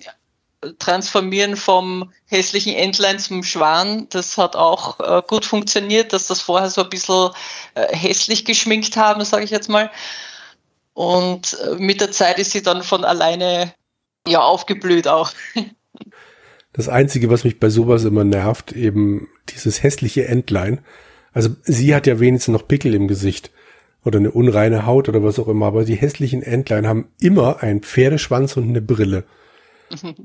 [0.80, 6.70] Transformieren vom hässlichen Entlein zum Schwan, das hat auch äh, gut funktioniert, dass das vorher
[6.70, 7.32] so ein bisschen
[7.76, 9.92] äh, hässlich geschminkt haben, sage ich jetzt mal.
[10.94, 13.74] Und äh, mit der Zeit ist sie dann von alleine
[14.28, 15.32] ja aufgeblüht auch.
[16.76, 20.84] Das Einzige, was mich bei sowas immer nervt, eben dieses hässliche Entlein.
[21.32, 23.52] Also sie hat ja wenigstens noch Pickel im Gesicht
[24.04, 27.82] oder eine unreine Haut oder was auch immer, aber die hässlichen Entlein haben immer einen
[27.82, 29.24] Pferdeschwanz und eine Brille.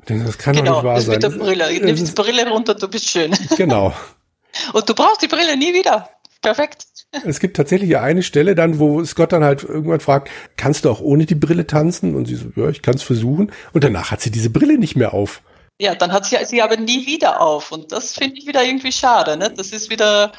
[0.08, 1.14] Denn das kann genau, doch nicht wahr sein.
[1.14, 1.80] Mit der Brille.
[1.84, 3.36] Nimm die Brille runter, du bist schön.
[3.56, 3.92] Genau.
[4.72, 6.08] Und du brauchst die Brille nie wieder.
[6.40, 6.84] Perfekt.
[7.24, 11.00] Es gibt tatsächlich eine Stelle dann, wo Scott dann halt irgendwann fragt, kannst du auch
[11.00, 12.14] ohne die Brille tanzen?
[12.14, 13.52] Und sie so, ja, ich kann es versuchen.
[13.72, 15.42] Und danach hat sie diese Brille nicht mehr auf.
[15.80, 17.72] Ja, dann hat sie sie aber nie wieder auf.
[17.72, 19.36] Und das finde ich wieder irgendwie schade.
[19.36, 19.50] Ne?
[19.50, 20.32] Das ist wieder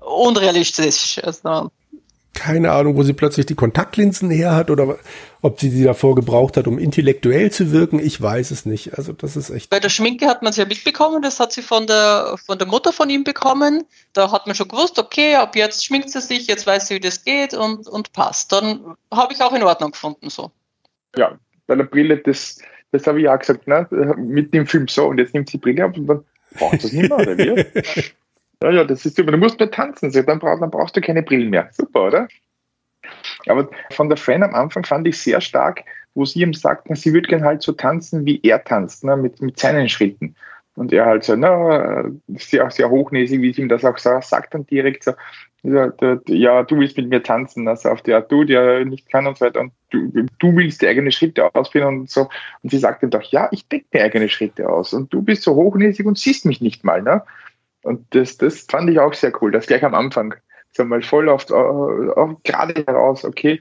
[0.00, 1.20] unrealistisch.
[1.22, 1.70] Also,
[2.34, 4.98] keine Ahnung, wo sie plötzlich die Kontaktlinsen her hat oder
[5.42, 7.98] ob sie die davor gebraucht hat, um intellektuell zu wirken.
[7.98, 8.96] Ich weiß es nicht.
[8.96, 9.70] Also das ist echt.
[9.70, 11.20] Bei der Schminke hat man es ja mitbekommen.
[11.22, 13.84] Das hat sie von der, von der Mutter von ihm bekommen.
[14.12, 17.00] Da hat man schon gewusst, okay, ab jetzt schminkt sie sich, jetzt weiß sie, wie
[17.00, 18.52] das geht und, und passt.
[18.52, 20.50] Dann habe ich auch in Ordnung gefunden so.
[21.16, 22.58] Ja, bei der Brille, das,
[22.92, 23.86] das habe ich auch gesagt, ne?
[24.16, 26.92] mit dem Film so und jetzt nimmt sie die Brille ab und dann braucht das
[26.92, 27.64] nicht mehr, oder wie?
[28.62, 29.32] Ja, ja, das ist super.
[29.32, 31.68] Du musst nur tanzen, dann, brauch, dann brauchst du keine Brillen mehr.
[31.72, 32.28] Super, oder?
[33.46, 35.82] Aber von der Fan am Anfang fand ich sehr stark,
[36.14, 39.16] wo sie ihm sagt, na, sie würde gerne halt so tanzen, wie er tanzt, ne,
[39.16, 40.36] mit, mit seinen Schritten.
[40.76, 44.64] Und er halt so, na, sehr, sehr hochnäsig, wie sie ihm das auch sagt, dann
[44.66, 45.12] direkt so,
[45.64, 45.92] ja,
[46.26, 49.38] ja, du willst mit mir tanzen, also auf der Art, du, der nicht kann und
[49.38, 52.28] so weiter, und du, du willst die eigene Schritte ausführen und so.
[52.62, 55.42] Und sie sagt ihm doch, ja, ich decke mir eigene Schritte aus und du bist
[55.42, 57.22] so hochnäsig und siehst mich nicht mal, ne?
[57.82, 60.34] Und das, das fand ich auch sehr cool, das gleich am Anfang.
[60.72, 63.60] So mal voll auf, auf gerade heraus, okay,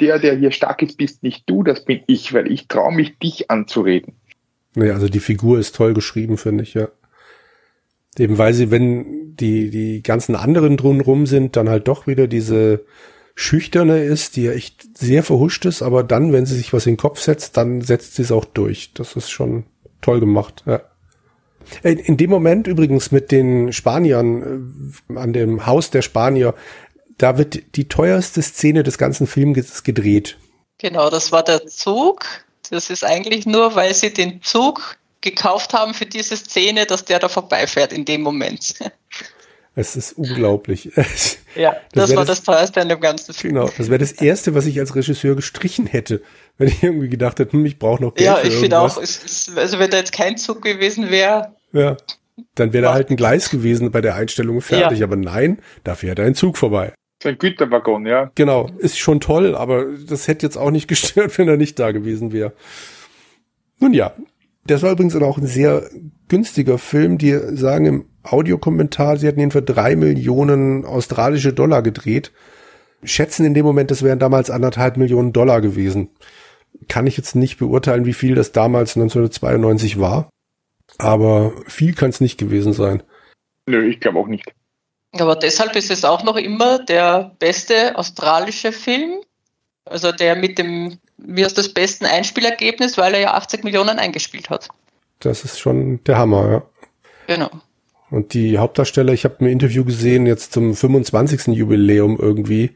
[0.00, 3.18] der, der hier stark ist, bist nicht du, das bin ich, weil ich traue mich,
[3.18, 4.14] dich anzureden.
[4.74, 6.88] Ja, also die Figur ist toll geschrieben, finde ich, ja.
[8.18, 12.84] Eben weil sie, wenn die, die ganzen anderen drumherum sind, dann halt doch wieder diese
[13.34, 16.94] schüchterne ist, die ja echt sehr verhuscht ist, aber dann, wenn sie sich was in
[16.94, 18.92] den Kopf setzt, dann setzt sie es auch durch.
[18.94, 19.64] Das ist schon
[20.00, 20.82] toll gemacht, ja.
[21.82, 26.54] Äh, in dem Moment übrigens mit den Spaniern äh, an dem Haus der Spanier,
[27.18, 30.38] da wird die teuerste Szene des ganzen Films gedreht.
[30.78, 32.24] Genau, das war der Zug.
[32.70, 37.18] Das ist eigentlich nur, weil sie den Zug gekauft haben für diese Szene, dass der
[37.18, 38.74] da vorbeifährt in dem Moment.
[39.74, 40.92] Es ist unglaublich.
[41.56, 43.54] Ja, das, das war das, das teuerste an dem ganzen Film.
[43.54, 46.22] Genau, das wäre das erste, was ich als Regisseur gestrichen hätte,
[46.58, 48.24] wenn ich irgendwie gedacht hätte, hm, ich brauche noch Geld.
[48.24, 51.56] Ja, ich finde auch, ist, also wenn da jetzt kein Zug gewesen wäre.
[51.72, 51.96] Ja,
[52.54, 55.00] dann wäre da halt ein Gleis gewesen bei der Einstellung fertig.
[55.00, 55.06] Ja.
[55.06, 56.92] Aber nein, da fährt ein Zug vorbei.
[57.24, 58.30] Ein Güterwaggon, ja.
[58.36, 61.90] Genau, ist schon toll, aber das hätte jetzt auch nicht gestört, wenn er nicht da
[61.90, 62.52] gewesen wäre.
[63.80, 64.14] Nun ja,
[64.66, 65.90] das war übrigens auch ein sehr
[66.28, 67.18] günstiger Film.
[67.18, 72.32] Die sagen im Audiokommentar, sie hatten ihn für drei Millionen australische Dollar gedreht.
[73.02, 76.10] Schätzen in dem Moment, das wären damals anderthalb Millionen Dollar gewesen.
[76.88, 80.30] Kann ich jetzt nicht beurteilen, wie viel das damals 1992 war.
[80.98, 83.02] Aber viel kann es nicht gewesen sein.
[83.66, 84.52] Nö, ich glaube auch nicht.
[85.18, 89.20] Aber deshalb ist es auch noch immer der beste australische Film.
[89.84, 94.50] Also der mit dem, wie aus das besten Einspielergebnis, weil er ja 80 Millionen eingespielt
[94.50, 94.68] hat.
[95.20, 96.62] Das ist schon der Hammer, ja.
[97.26, 97.50] Genau.
[98.10, 101.48] Und die Hauptdarsteller, ich habe ein Interview gesehen, jetzt zum 25.
[101.48, 102.70] Jubiläum irgendwie,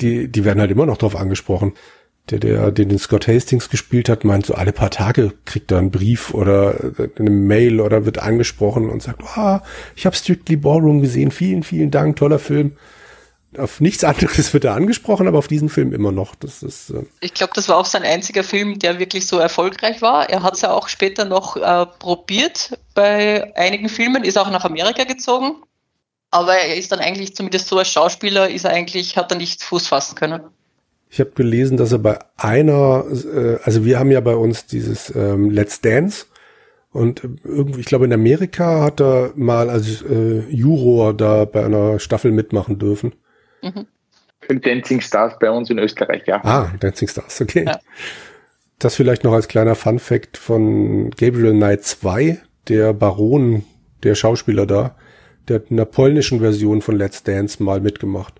[0.00, 1.74] die, die werden halt immer noch drauf angesprochen.
[2.30, 5.78] Der, der, den den Scott Hastings gespielt hat, meint so alle paar Tage kriegt er
[5.78, 6.74] einen Brief oder
[7.18, 11.62] eine Mail oder wird angesprochen und sagt, ah, oh, ich habe Strictly Ballroom gesehen, vielen,
[11.62, 12.72] vielen Dank, toller Film
[13.58, 16.34] auf nichts anderes wird er angesprochen, aber auf diesen Film immer noch.
[16.34, 20.02] Das ist, äh ich glaube, das war auch sein einziger Film, der wirklich so erfolgreich
[20.02, 20.28] war.
[20.30, 24.64] Er hat es ja auch später noch äh, probiert bei einigen Filmen, ist auch nach
[24.64, 25.56] Amerika gezogen.
[26.30, 29.62] Aber er ist dann eigentlich zumindest so als Schauspieler ist er eigentlich, hat er nicht
[29.62, 30.42] Fuß fassen können.
[31.10, 35.14] Ich habe gelesen, dass er bei einer, äh, also wir haben ja bei uns dieses
[35.14, 36.26] ähm, Let's Dance
[36.90, 41.98] und irgendwie, ich glaube in Amerika hat er mal als äh, Juror da bei einer
[41.98, 43.14] Staffel mitmachen dürfen.
[43.62, 43.86] Mhm.
[44.60, 46.42] Dancing Stars bei uns in Österreich, ja.
[46.44, 47.64] Ah, Dancing Stars, okay.
[47.66, 47.78] Ja.
[48.78, 53.64] Das vielleicht noch als kleiner Fun Fact von Gabriel Knight 2, der Baron,
[54.04, 54.94] der Schauspieler da,
[55.48, 58.34] der hat in der polnischen Version von Let's Dance mal mitgemacht.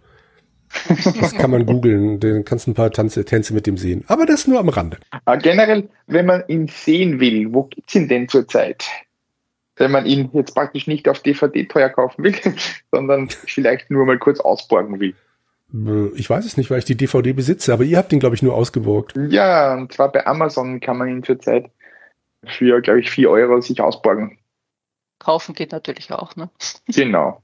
[1.21, 4.05] Das kann man googeln, dann kannst du ein paar Tanze, Tänze mit dem sehen.
[4.07, 4.99] Aber das nur am Rande.
[5.25, 8.85] Ah, generell, wenn man ihn sehen will, wo gibt's ihn denn zurzeit?
[9.79, 12.35] Wenn man ihn jetzt praktisch nicht auf DVD teuer kaufen will,
[12.93, 15.15] sondern vielleicht nur mal kurz ausborgen will.
[16.17, 18.43] Ich weiß es nicht, weil ich die DVD besitze, aber ihr habt ihn, glaube ich,
[18.43, 19.15] nur ausgeborgt.
[19.29, 21.71] Ja, und zwar bei Amazon kann man ihn zurzeit
[22.45, 24.39] für, glaube ich, 4 Euro sich ausborgen.
[25.19, 26.51] Kaufen geht natürlich auch, ne?
[26.87, 27.43] Genau.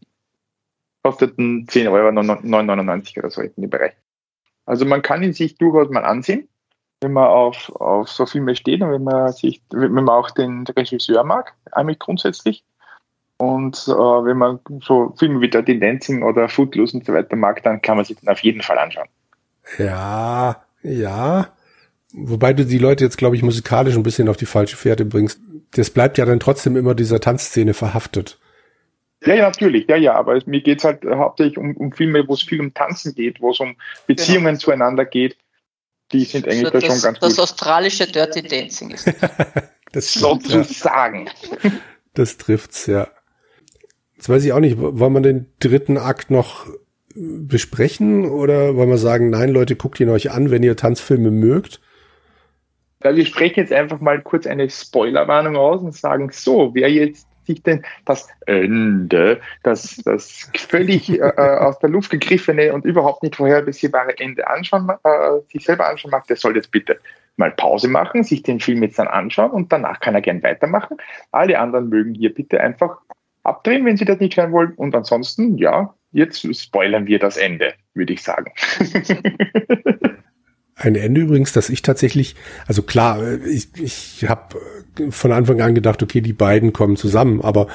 [1.02, 3.92] Kosteten 10 Euro, 9,99 oder so in dem Bereich.
[4.64, 6.48] Also man kann ihn sich durchaus mal ansehen,
[7.04, 10.64] wenn man auf, auf so Filme steht und wenn man sich, wenn man auch den
[10.66, 12.64] Regisseur mag, eigentlich grundsätzlich.
[13.36, 17.62] Und äh, wenn man so Filme wie Dirty Dancing oder Footloose und so weiter mag,
[17.62, 19.08] dann kann man sich den auf jeden Fall anschauen.
[19.78, 21.48] Ja, ja.
[22.14, 25.40] Wobei du die Leute jetzt, glaube ich, musikalisch ein bisschen auf die falsche Fährte bringst.
[25.72, 28.38] Das bleibt ja dann trotzdem immer dieser Tanzszene verhaftet.
[29.26, 32.42] Ja, ja, natürlich, ja, ja, aber mir geht's halt hauptsächlich um, um Filme, wo es
[32.42, 34.58] viel um Tanzen geht, wo es um Beziehungen genau.
[34.58, 35.36] zueinander geht.
[36.12, 37.22] Die sind eigentlich also da schon ganz das gut.
[37.22, 39.10] Das australische Dirty Dancing ist.
[39.92, 41.26] das sozusagen.
[41.26, 41.70] Ja.
[42.14, 43.08] Das trifft's, ja.
[44.14, 46.66] Jetzt weiß ich auch nicht, wollen wir den dritten Akt noch
[47.14, 51.80] besprechen oder wollen wir sagen, nein, Leute, guckt ihn euch an, wenn ihr Tanzfilme mögt?
[53.02, 57.26] Ja, wir sprechen jetzt einfach mal kurz eine Spoilerwarnung aus und sagen, so, wer jetzt
[57.46, 63.22] sich denn das Ende, das, das völlig äh, äh, aus der Luft gegriffene und überhaupt
[63.22, 66.98] nicht vorhersehbare Ende anschauen, äh, sich selber anschauen mag, der soll jetzt bitte
[67.36, 70.98] mal Pause machen, sich den Film jetzt dann anschauen und danach kann er gern weitermachen.
[71.32, 72.98] Alle anderen mögen hier bitte einfach
[73.42, 74.72] abdrehen, wenn Sie das nicht hören wollen.
[74.74, 78.52] Und ansonsten, ja, jetzt spoilern wir das Ende, würde ich sagen.
[80.76, 82.34] Ein Ende übrigens, dass ich tatsächlich,
[82.66, 84.60] also klar, ich, ich habe
[85.10, 87.68] von Anfang an gedacht, okay, die beiden kommen zusammen, aber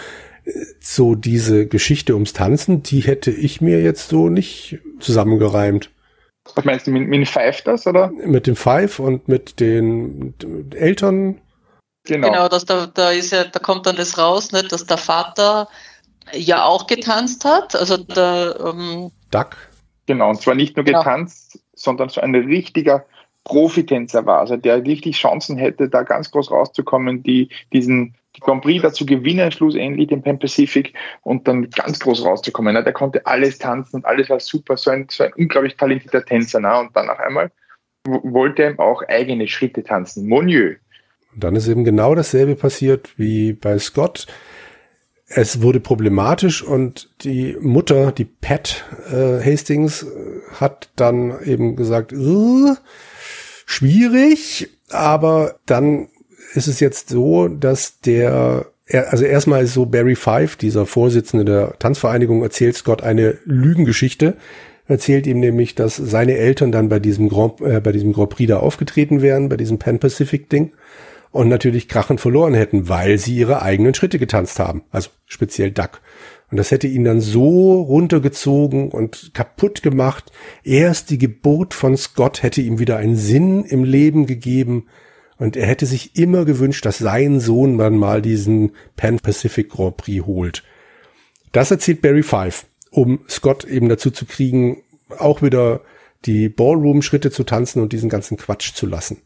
[0.79, 5.91] so diese Geschichte ums Tanzen, die hätte ich mir jetzt so nicht zusammengereimt.
[6.55, 8.11] Was meinst du, mit, mit Five das, oder?
[8.11, 10.33] Mit dem Five und mit den
[10.71, 11.39] Eltern
[12.05, 14.97] Genau, genau dass da, da ist ja, da kommt dann das raus, nicht, dass der
[14.97, 15.67] Vater
[16.33, 17.75] ja auch getanzt hat.
[17.75, 19.57] Also der ähm, Duck.
[20.05, 20.99] Genau, und zwar nicht nur genau.
[20.99, 21.58] getanzt, genau.
[21.79, 23.05] Sondern so ein richtiger
[23.43, 28.61] Profitänzer war, also der richtig Chancen hätte, da ganz groß rauszukommen, die diesen die Grand
[28.61, 32.75] Prix dazu gewinnen, schlussendlich den Pan Pacific und dann ganz groß rauszukommen.
[32.75, 36.59] Der konnte alles tanzen und alles war super, so ein, so ein unglaublich talentierter Tänzer.
[36.59, 36.79] Na?
[36.79, 37.51] Und dann auf einmal
[38.05, 40.27] wollte er auch eigene Schritte tanzen.
[40.27, 40.77] Monieux,
[41.33, 44.27] und dann ist eben genau dasselbe passiert wie bei Scott.
[45.31, 50.05] Es wurde problematisch und die Mutter, die Pat äh, Hastings,
[50.59, 52.13] hat dann eben gesagt,
[53.65, 56.07] schwierig, aber dann
[56.55, 61.77] ist es jetzt so, dass der, also erstmal ist so Barry Five, dieser Vorsitzende der
[61.77, 64.35] Tanzvereinigung, erzählt Scott eine Lügengeschichte,
[64.87, 68.49] erzählt ihm nämlich, dass seine Eltern dann bei diesem Grand, äh, bei diesem Grand Prix
[68.49, 70.71] da aufgetreten wären, bei diesem Pan Pacific Ding
[71.31, 74.83] und natürlich krachend verloren hätten, weil sie ihre eigenen Schritte getanzt haben.
[74.91, 76.01] Also speziell Duck.
[76.51, 80.31] Und das hätte ihn dann so runtergezogen und kaputt gemacht.
[80.63, 84.87] Erst die Geburt von Scott hätte ihm wieder einen Sinn im Leben gegeben.
[85.37, 89.97] Und er hätte sich immer gewünscht, dass sein Sohn dann mal diesen Pan Pacific Grand
[89.97, 90.63] Prix holt.
[91.51, 94.81] Das erzählt Barry Five, um Scott eben dazu zu kriegen,
[95.17, 95.81] auch wieder
[96.25, 99.21] die Ballroom-Schritte zu tanzen und diesen ganzen Quatsch zu lassen.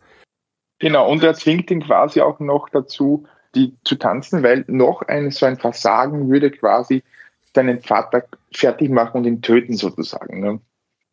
[0.84, 3.26] Genau, und er zwingt ihn quasi auch noch dazu,
[3.56, 7.04] die zu tanzen, weil noch ein so ein Versagen würde quasi
[7.56, 10.42] seinen Vater fertig machen und ihn töten sozusagen.
[10.42, 10.60] Ne?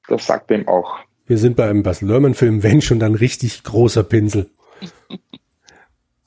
[0.08, 0.98] Das sagt er ihm auch.
[1.26, 4.50] Wir sind bei einem Bas Lerman-Film, wenn schon dann richtig großer Pinsel.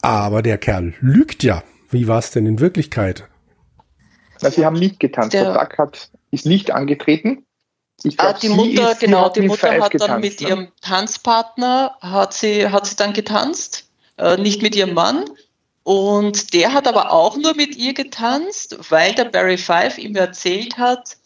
[0.01, 1.63] Aber der Kerl lügt ja.
[1.89, 3.27] Wie war es denn in Wirklichkeit?
[4.41, 5.33] Na, sie haben nicht getanzt.
[5.33, 7.42] Der, der Duck hat, ist nicht angetreten.
[8.03, 10.47] Ich glaub, ah, die Mutter, genau, die Mutter hat getanzt, dann mit ne?
[10.47, 13.87] ihrem Tanzpartner, hat sie, hat sie dann getanzt,
[14.17, 15.25] äh, nicht mit ihrem Mann.
[15.83, 20.77] Und der hat aber auch nur mit ihr getanzt, weil der Barry Five ihm erzählt
[20.77, 21.17] hat,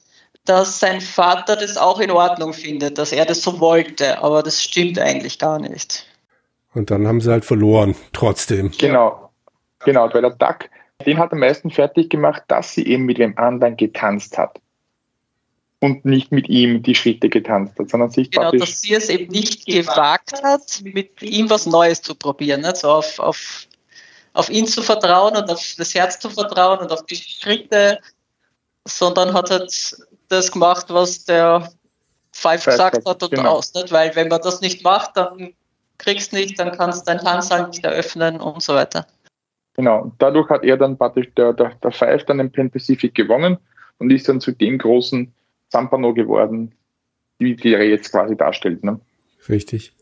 [0.45, 4.23] dass sein Vater das auch in Ordnung findet, dass er das so wollte.
[4.23, 6.07] Aber das stimmt eigentlich gar nicht.
[6.73, 8.71] Und dann haben sie halt verloren, trotzdem.
[8.77, 9.31] Genau,
[9.83, 10.69] genau, weil der Duck,
[11.05, 14.59] den hat am meisten fertig gemacht, dass sie eben mit dem anderen getanzt hat.
[15.79, 19.31] Und nicht mit ihm die Schritte getanzt hat, sondern sich Genau, dass sie es eben
[19.31, 22.77] nicht gewagt hat, mit ihm was Neues zu probieren, nicht?
[22.77, 23.67] so auf, auf,
[24.33, 27.99] auf ihn zu vertrauen und auf das Herz zu vertrauen und auf die Schritte,
[28.85, 29.97] sondern hat halt
[30.29, 31.71] das gemacht, was der
[32.31, 33.57] Five gesagt hat und genau.
[33.57, 33.91] aus, nicht?
[33.91, 35.53] weil wenn man das nicht macht, dann
[35.99, 39.05] kriegst nicht, dann kannst du dein Tanzsaal nicht eröffnen und so weiter.
[39.73, 43.57] Genau, dadurch hat er dann praktisch der, der, der Five dann im Pan Pacific gewonnen
[43.99, 45.31] und ist dann zu dem großen
[45.69, 46.73] Zampano geworden,
[47.39, 48.83] wie die er jetzt quasi darstellt.
[48.83, 48.99] Ne?
[49.49, 49.93] Richtig.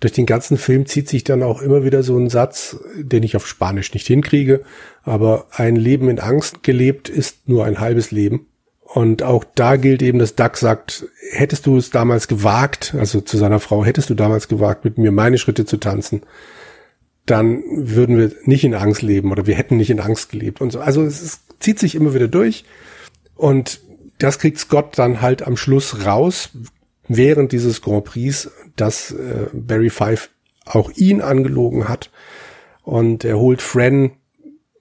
[0.00, 3.36] Durch den ganzen Film zieht sich dann auch immer wieder so ein Satz, den ich
[3.36, 4.62] auf Spanisch nicht hinkriege,
[5.02, 8.46] aber ein Leben in Angst gelebt ist nur ein halbes Leben.
[8.82, 13.36] Und auch da gilt eben, dass Doug sagt, hättest du es damals gewagt, also zu
[13.36, 16.22] seiner Frau, hättest du damals gewagt, mit mir meine Schritte zu tanzen,
[17.26, 20.70] dann würden wir nicht in Angst leben oder wir hätten nicht in Angst gelebt und
[20.70, 20.80] so.
[20.80, 22.64] Also es, es zieht sich immer wieder durch
[23.36, 23.80] und
[24.18, 26.50] das kriegt Scott dann halt am Schluss raus,
[27.08, 30.30] während dieses Grand Prix, dass äh, Barry Five
[30.64, 32.10] auch ihn angelogen hat.
[32.82, 34.12] Und er holt Fran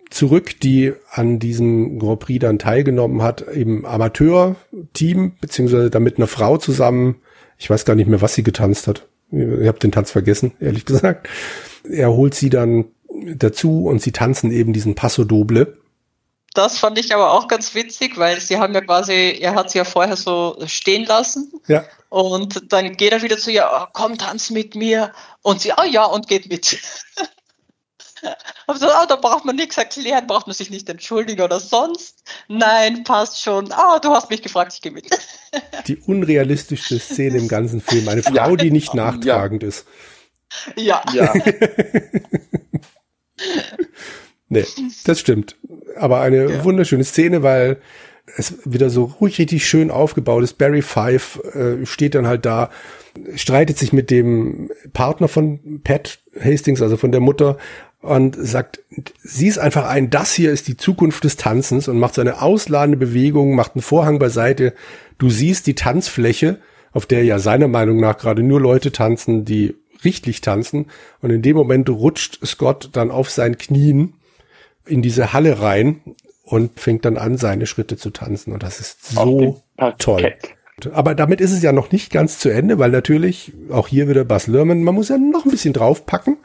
[0.10, 6.28] zurück, die an diesem Grand Prix dann teilgenommen hat, im Amateur-Team, beziehungsweise da mit einer
[6.28, 7.16] Frau zusammen.
[7.58, 9.08] Ich weiß gar nicht mehr, was sie getanzt hat.
[9.32, 11.28] Ich habe den Tanz vergessen, ehrlich gesagt.
[11.90, 12.86] Er holt sie dann
[13.36, 15.78] dazu und sie tanzen eben diesen Passo Doble
[16.58, 19.78] das fand ich aber auch ganz witzig, weil sie haben ja quasi, er hat sie
[19.78, 21.54] ja vorher so stehen lassen.
[21.68, 21.86] Ja.
[22.10, 25.14] Und dann geht er wieder zu ihr, oh, komm, tanz mit mir.
[25.44, 26.66] Und sie, ah oh, ja, und geht mit.
[28.26, 32.24] so, oh, da braucht man nichts erklären, braucht man sich nicht entschuldigen oder sonst.
[32.48, 33.72] Nein, passt schon.
[33.72, 35.06] Ah, du hast mich gefragt, ich gehe mit.
[35.88, 38.08] Die unrealistischste Szene im ganzen Film.
[38.08, 39.70] Eine Frau, ja, die nicht nachtragend ja.
[39.70, 39.86] ist.
[40.76, 41.04] Ja.
[41.14, 41.34] Ja.
[44.50, 44.66] nee,
[45.06, 45.56] das stimmt
[46.00, 46.64] aber eine ja.
[46.64, 47.78] wunderschöne Szene, weil
[48.36, 50.58] es wieder so ruhig richtig schön aufgebaut ist.
[50.58, 52.70] Barry Five äh, steht dann halt da,
[53.36, 57.58] streitet sich mit dem Partner von Pat Hastings, also von der Mutter,
[58.02, 58.80] und sagt,
[59.24, 62.42] sie ist einfach ein, das hier ist die Zukunft des Tanzens und macht so eine
[62.42, 64.74] ausladende Bewegung, macht einen Vorhang beiseite.
[65.18, 66.58] Du siehst die Tanzfläche,
[66.92, 70.86] auf der ja seiner Meinung nach gerade nur Leute tanzen, die richtig tanzen.
[71.22, 74.14] Und in dem Moment rutscht Scott dann auf seinen Knien
[74.88, 76.02] in diese Halle rein
[76.44, 78.54] und fängt dann an, seine Schritte zu tanzen.
[78.54, 79.62] Und das ist so
[79.98, 80.34] toll.
[80.94, 84.24] Aber damit ist es ja noch nicht ganz zu Ende, weil natürlich auch hier wieder
[84.24, 86.38] Bas Lerman, man muss ja noch ein bisschen draufpacken.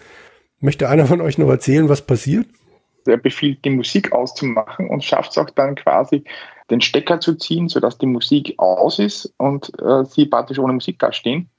[0.60, 2.46] Möchte einer von euch noch erzählen, was passiert?
[3.04, 6.24] Er befiehlt, die Musik auszumachen und schafft es auch dann quasi,
[6.70, 10.98] den Stecker zu ziehen, sodass die Musik aus ist und äh, sie praktisch ohne Musik
[10.98, 11.50] dastehen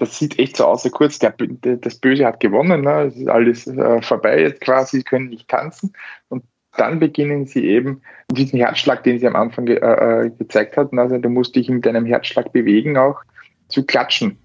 [0.00, 3.02] das sieht echt so aus, so kurz, der, der, das Böse hat gewonnen, ne?
[3.02, 5.92] es ist alles äh, vorbei jetzt quasi, sie können nicht tanzen.
[6.30, 6.42] Und
[6.78, 8.00] dann beginnen sie eben
[8.32, 11.84] diesen Herzschlag, den sie am Anfang ge äh, gezeigt hatten, also du musst dich mit
[11.84, 13.20] deinem Herzschlag bewegen, auch
[13.68, 14.38] zu klatschen.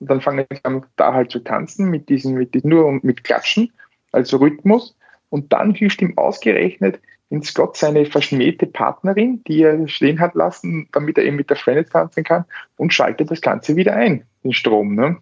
[0.00, 3.24] Und dann fangen sie an, da halt zu tanzen, mit diesem, mit diesem, nur mit
[3.24, 3.72] Klatschen,
[4.12, 4.96] also Rhythmus.
[5.30, 7.00] Und dann hilft ihm ausgerechnet
[7.30, 11.56] in Scott seine verschmähte Partnerin, die er stehen hat lassen, damit er eben mit der
[11.56, 12.44] Freundin tanzen kann
[12.76, 14.96] und schaltet das Ganze wieder ein, den Strom.
[14.96, 15.16] Ne?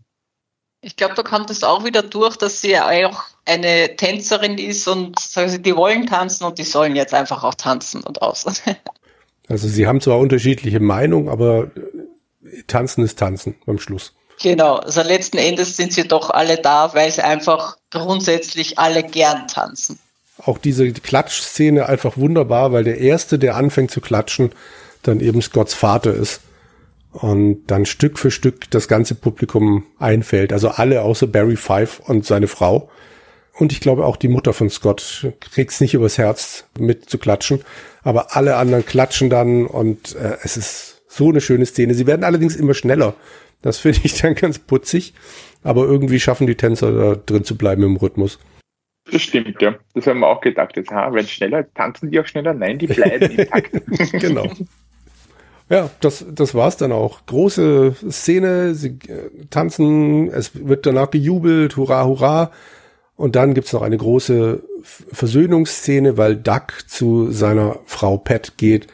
[0.80, 5.18] Ich glaube, da kommt es auch wieder durch, dass sie auch eine Tänzerin ist und
[5.18, 8.44] sagen sie, die wollen tanzen und die sollen jetzt einfach auch tanzen und aus.
[9.50, 11.70] Also sie haben zwar unterschiedliche Meinungen, aber
[12.66, 14.14] tanzen ist tanzen beim Schluss.
[14.42, 19.48] Genau, also letzten Endes sind sie doch alle da, weil sie einfach grundsätzlich alle gern
[19.48, 19.98] tanzen
[20.44, 24.52] auch diese Klatschszene einfach wunderbar, weil der Erste, der anfängt zu klatschen,
[25.02, 26.40] dann eben Scotts Vater ist.
[27.12, 30.52] Und dann Stück für Stück das ganze Publikum einfällt.
[30.52, 32.90] Also alle außer Barry Five und seine Frau.
[33.54, 37.62] Und ich glaube auch die Mutter von Scott kriegt's nicht übers Herz mit zu klatschen.
[38.02, 41.94] Aber alle anderen klatschen dann und äh, es ist so eine schöne Szene.
[41.94, 43.14] Sie werden allerdings immer schneller.
[43.62, 45.14] Das finde ich dann ganz putzig.
[45.64, 48.38] Aber irgendwie schaffen die Tänzer da drin zu bleiben im Rhythmus.
[49.10, 49.74] Das stimmt, ja.
[49.94, 50.76] Das haben wir auch gedacht.
[50.76, 52.54] Jetzt, ha, wenn schneller, tanzen die auch schneller?
[52.54, 53.70] Nein, die bleiben intakt.
[54.12, 54.50] genau.
[55.70, 57.26] Ja, das, das war's dann auch.
[57.26, 62.52] Große Szene, sie äh, tanzen, es wird danach gejubelt, hurra, hurra.
[63.16, 68.86] Und dann gibt's noch eine große Versöhnungsszene, weil Duck zu seiner Frau Pat geht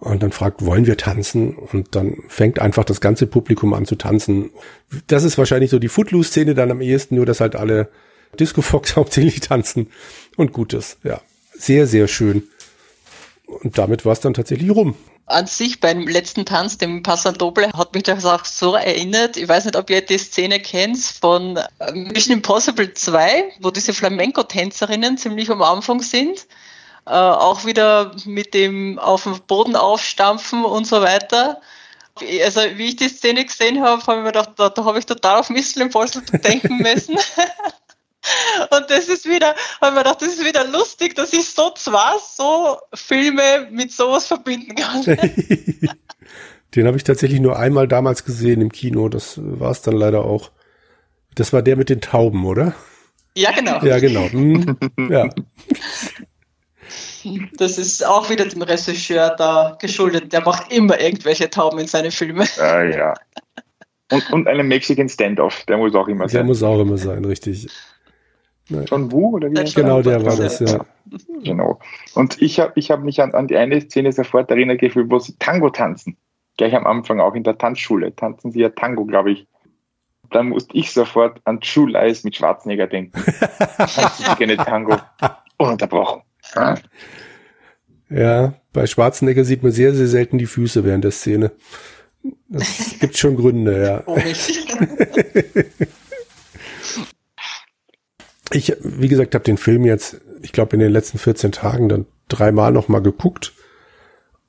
[0.00, 1.54] und dann fragt, wollen wir tanzen?
[1.54, 4.50] Und dann fängt einfach das ganze Publikum an zu tanzen.
[5.06, 7.88] Das ist wahrscheinlich so die Footloose-Szene dann am ehesten, nur dass halt alle
[8.38, 9.90] Disco Fox hauptsächlich tanzen
[10.36, 10.98] und Gutes.
[11.02, 11.20] Ja,
[11.52, 12.48] sehr, sehr schön.
[13.46, 14.94] Und damit war es dann tatsächlich rum.
[15.26, 19.36] An sich beim letzten Tanz, dem Passandoble, hat mich das auch so erinnert.
[19.36, 21.58] Ich weiß nicht, ob ihr die Szene kennt von
[21.92, 26.46] Mission Impossible 2, wo diese Flamenco-Tänzerinnen ziemlich am Anfang sind.
[27.08, 31.60] Äh, auch wieder mit dem auf dem Boden aufstampfen und so weiter.
[32.44, 35.06] also wie ich die Szene gesehen habe, habe ich mir gedacht, da, da habe ich
[35.06, 37.18] total auf Missel im Impossible denken müssen.
[38.70, 41.70] Und das ist wieder, habe ich mir gedacht, das ist wieder lustig, dass ich so
[41.70, 45.02] zwar so Filme mit sowas verbinden kann.
[46.74, 49.08] Den habe ich tatsächlich nur einmal damals gesehen im Kino.
[49.08, 50.50] Das war es dann leider auch.
[51.34, 52.74] Das war der mit den Tauben, oder?
[53.34, 53.82] Ja, genau.
[53.84, 54.28] Ja, genau.
[54.30, 54.76] Hm,
[55.10, 55.28] ja.
[57.56, 60.32] Das ist auch wieder dem Regisseur da geschuldet.
[60.32, 62.46] Der macht immer irgendwelche Tauben in seine Filme.
[62.58, 63.14] Ah, ja.
[64.10, 66.38] Und, und einen Mexican Standoff, der muss auch immer sein.
[66.38, 67.68] Der muss auch immer sein, richtig.
[68.68, 69.72] John Wu oder wie?
[69.72, 70.84] Genau, der war das, ja.
[71.42, 71.78] Genau.
[72.14, 75.18] Und ich habe ich hab mich an, an die eine Szene sofort erinnert gefühlt, wo
[75.18, 76.16] sie Tango tanzen.
[76.56, 79.46] Gleich am Anfang auch in der Tanzschule tanzen sie ja Tango, glaube ich.
[80.30, 83.18] Dann musste ich sofort an True Lies mit Schwarzenegger denken.
[83.78, 84.96] Tanzen sie gerne Tango.
[85.56, 86.22] Ununterbrochen.
[86.54, 86.74] Ja?
[88.10, 91.52] ja, bei Schwarzenegger sieht man sehr, sehr selten die Füße während der Szene.
[92.48, 94.02] Das gibt schon Gründe, ja.
[98.50, 102.06] ich, wie gesagt, habe den Film jetzt, ich glaube, in den letzten 14 Tagen dann
[102.28, 103.52] dreimal nochmal geguckt.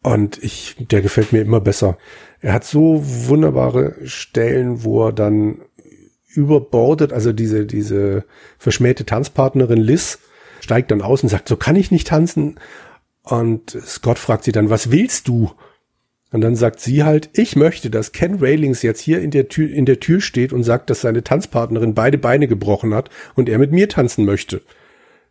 [0.02, 1.98] Und ich, der gefällt mir immer besser.
[2.40, 5.62] Er hat so wunderbare Stellen, wo er dann
[6.34, 8.24] überbordet, also diese, diese
[8.58, 10.20] verschmähte Tanzpartnerin Liz
[10.62, 12.60] steigt dann aus und sagt, so kann ich nicht tanzen.
[13.24, 15.52] Und Scott fragt sie dann, was willst du?
[16.32, 19.70] Und dann sagt sie halt, ich möchte, dass Ken Railings jetzt hier in der Tür,
[19.70, 23.58] in der Tür steht und sagt, dass seine Tanzpartnerin beide Beine gebrochen hat und er
[23.58, 24.62] mit mir tanzen möchte.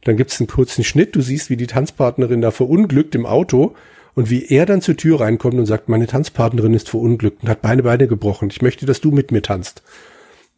[0.04, 3.74] Dann gibt's einen kurzen Schnitt, du siehst, wie die Tanzpartnerin da verunglückt im Auto
[4.14, 7.62] und wie er dann zur Tür reinkommt und sagt, meine Tanzpartnerin ist verunglückt und hat
[7.62, 8.50] beide Beine gebrochen.
[8.50, 9.82] Ich möchte, dass du mit mir tanzt.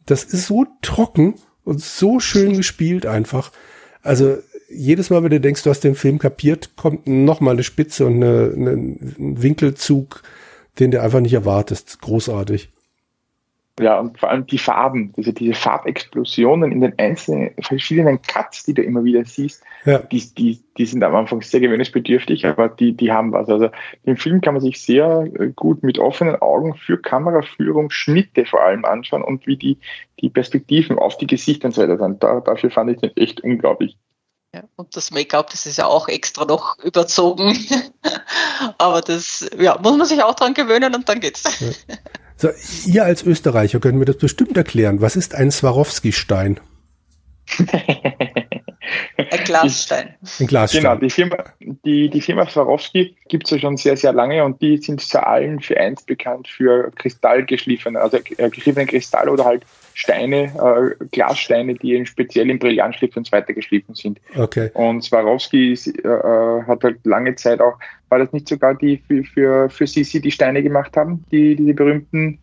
[0.07, 1.34] Das ist so trocken
[1.64, 3.53] und so schön gespielt einfach.
[4.03, 4.38] Also
[4.71, 8.07] jedes Mal, wenn du denkst, du hast den Film kapiert, kommt noch mal eine Spitze
[8.07, 10.23] und eine, eine, ein Winkelzug,
[10.79, 12.01] den du einfach nicht erwartest.
[12.01, 12.71] Großartig.
[13.81, 18.75] Ja, und vor allem die Farben, also diese Farbexplosionen in den einzelnen verschiedenen Cuts, die
[18.75, 20.01] du immer wieder siehst, ja.
[20.01, 23.49] die, die, die sind am Anfang sehr gewöhnungsbedürftig, aber die, die haben was.
[23.49, 23.71] Also
[24.05, 28.62] den Film kann man sich sehr äh, gut mit offenen Augen für Kameraführung, Schnitte vor
[28.62, 29.79] allem anschauen und wie die,
[30.21, 32.23] die Perspektiven auf die Gesichter und so weiter sind.
[32.23, 33.97] Da, dafür fand ich den echt unglaublich.
[34.53, 37.57] Ja, und das Make-up, das ist ja auch extra noch überzogen.
[38.78, 41.61] Aber das ja, muss man sich auch dran gewöhnen und dann geht's.
[41.61, 41.96] Ja.
[42.36, 42.48] So,
[42.86, 45.01] ihr als Österreicher könnt mir das bestimmt erklären.
[45.01, 46.59] Was ist ein Swarovski-Stein?
[47.61, 50.14] ein Glasstein.
[50.40, 50.82] Ein Glasstein.
[50.82, 54.61] Genau, die Firma, die, die Firma Swarovski gibt es ja schon sehr, sehr lange und
[54.62, 59.64] die sind zu allen für eins bekannt für kristallgeschliffene, also äh, geschliffenen Kristall oder halt
[59.95, 60.45] Steine,
[61.01, 64.20] äh, Glassteine, die eben speziell im Brillantschliff und so weiter geschliffen sind.
[64.36, 64.70] Okay.
[64.74, 67.78] Und Swarovski ist, äh, äh, hat halt lange Zeit auch,
[68.09, 71.74] war das nicht sogar die für, für, für Sisi die Steine gemacht haben, die, diese
[71.74, 72.38] berühmten,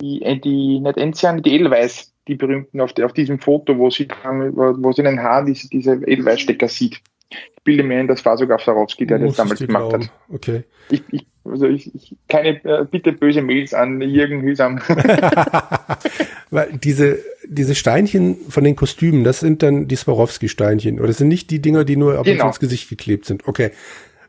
[0.00, 3.90] die, äh, die nicht Enzian, die Edelweiß, die berühmten auf, die, auf diesem Foto, wo
[3.90, 7.00] sie, wo sie in den Haaren diese, diese Edelweißstecker sieht.
[7.30, 10.04] Ich bilde mir ein, das war sogar Swarovski, der Muss das damals gemacht glauben.
[10.04, 10.12] hat.
[10.32, 10.64] Okay.
[10.90, 14.80] Ich, ich, also ich, ich, keine äh, bitte böse Mails an Jürgen Hüsam.
[16.50, 20.98] Weil diese, diese Steinchen von den Kostümen, das sind dann die Swarovski-Steinchen.
[20.98, 22.44] Oder das sind nicht die Dinger, die nur ab genau.
[22.44, 23.46] und ins Gesicht geklebt sind.
[23.48, 23.70] Okay.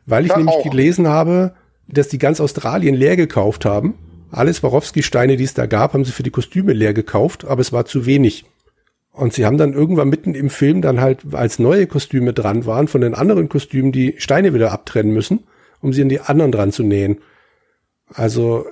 [0.06, 0.70] Weil ich das nämlich auch.
[0.70, 1.54] gelesen habe,
[1.86, 3.94] dass die ganz Australien leer gekauft haben.
[4.30, 7.72] Alle Swarovski-Steine, die es da gab, haben sie für die Kostüme leer gekauft, aber es
[7.72, 8.44] war zu wenig.
[9.12, 12.88] Und sie haben dann irgendwann mitten im Film dann halt, als neue Kostüme dran waren,
[12.88, 15.40] von den anderen Kostümen die Steine wieder abtrennen müssen,
[15.80, 17.18] um sie an die anderen dran zu nähen.
[18.12, 18.66] Also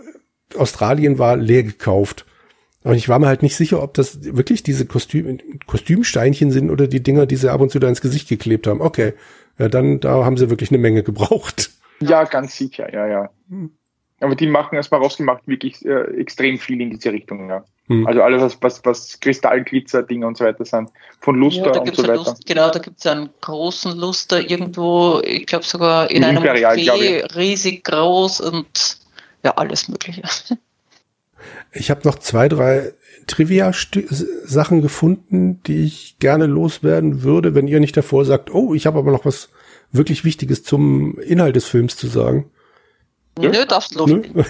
[0.56, 2.26] Australien war leer gekauft.
[2.82, 6.86] Und ich war mir halt nicht sicher, ob das wirklich diese Kostüm, Kostümsteinchen sind oder
[6.86, 8.80] die Dinger, die sie ab und zu da ins Gesicht geklebt haben.
[8.80, 9.14] Okay,
[9.58, 11.70] ja, dann, da haben sie wirklich eine Menge gebraucht.
[12.00, 13.30] Ja, ganz sicher, ja, ja.
[13.48, 13.70] Hm.
[14.20, 17.64] Aber die machen, erstmal rausgemacht, wirklich äh, extrem viel in diese Richtung, ja.
[17.88, 18.06] Hm.
[18.06, 20.90] Also alles, was, was, was Kristallglitzer, Dinge und so weiter sind.
[21.20, 22.14] Von Luster ja, und so weiter.
[22.16, 26.42] Lust, genau, da gibt es einen großen Luster irgendwo, ich glaube sogar in, in einem
[26.42, 28.98] Café, riesig groß und
[29.44, 30.22] ja, alles Mögliche.
[31.72, 32.92] Ich habe noch zwei, drei
[33.26, 38.98] Trivia-Sachen gefunden, die ich gerne loswerden würde, wenn ihr nicht davor sagt, oh, ich habe
[38.98, 39.50] aber noch was
[39.92, 42.50] wirklich Wichtiges zum Inhalt des Films zu sagen.
[43.38, 44.22] Nö, darfst du Nö?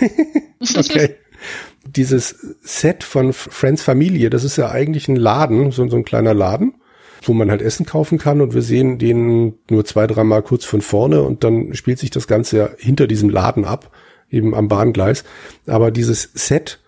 [0.76, 1.16] Okay.
[1.88, 6.34] Dieses Set von Friends Familie, das ist ja eigentlich ein Laden, so, so ein kleiner
[6.34, 6.74] Laden,
[7.22, 10.80] wo man halt Essen kaufen kann und wir sehen den nur zwei, dreimal kurz von
[10.80, 13.90] vorne und dann spielt sich das Ganze ja hinter diesem Laden ab,
[14.30, 15.24] eben am Bahngleis.
[15.66, 16.80] Aber dieses Set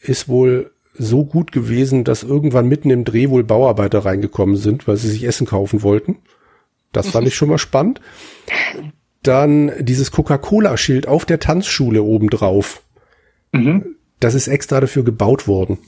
[0.00, 4.96] ist wohl so gut gewesen, dass irgendwann mitten im Dreh wohl Bauarbeiter reingekommen sind, weil
[4.96, 6.18] sie sich Essen kaufen wollten.
[6.92, 8.00] Das fand ich schon mal spannend.
[9.22, 12.82] Dann dieses Coca-Cola-Schild auf der Tanzschule obendrauf.
[13.52, 13.96] Mhm.
[14.22, 15.78] Das ist extra dafür gebaut worden.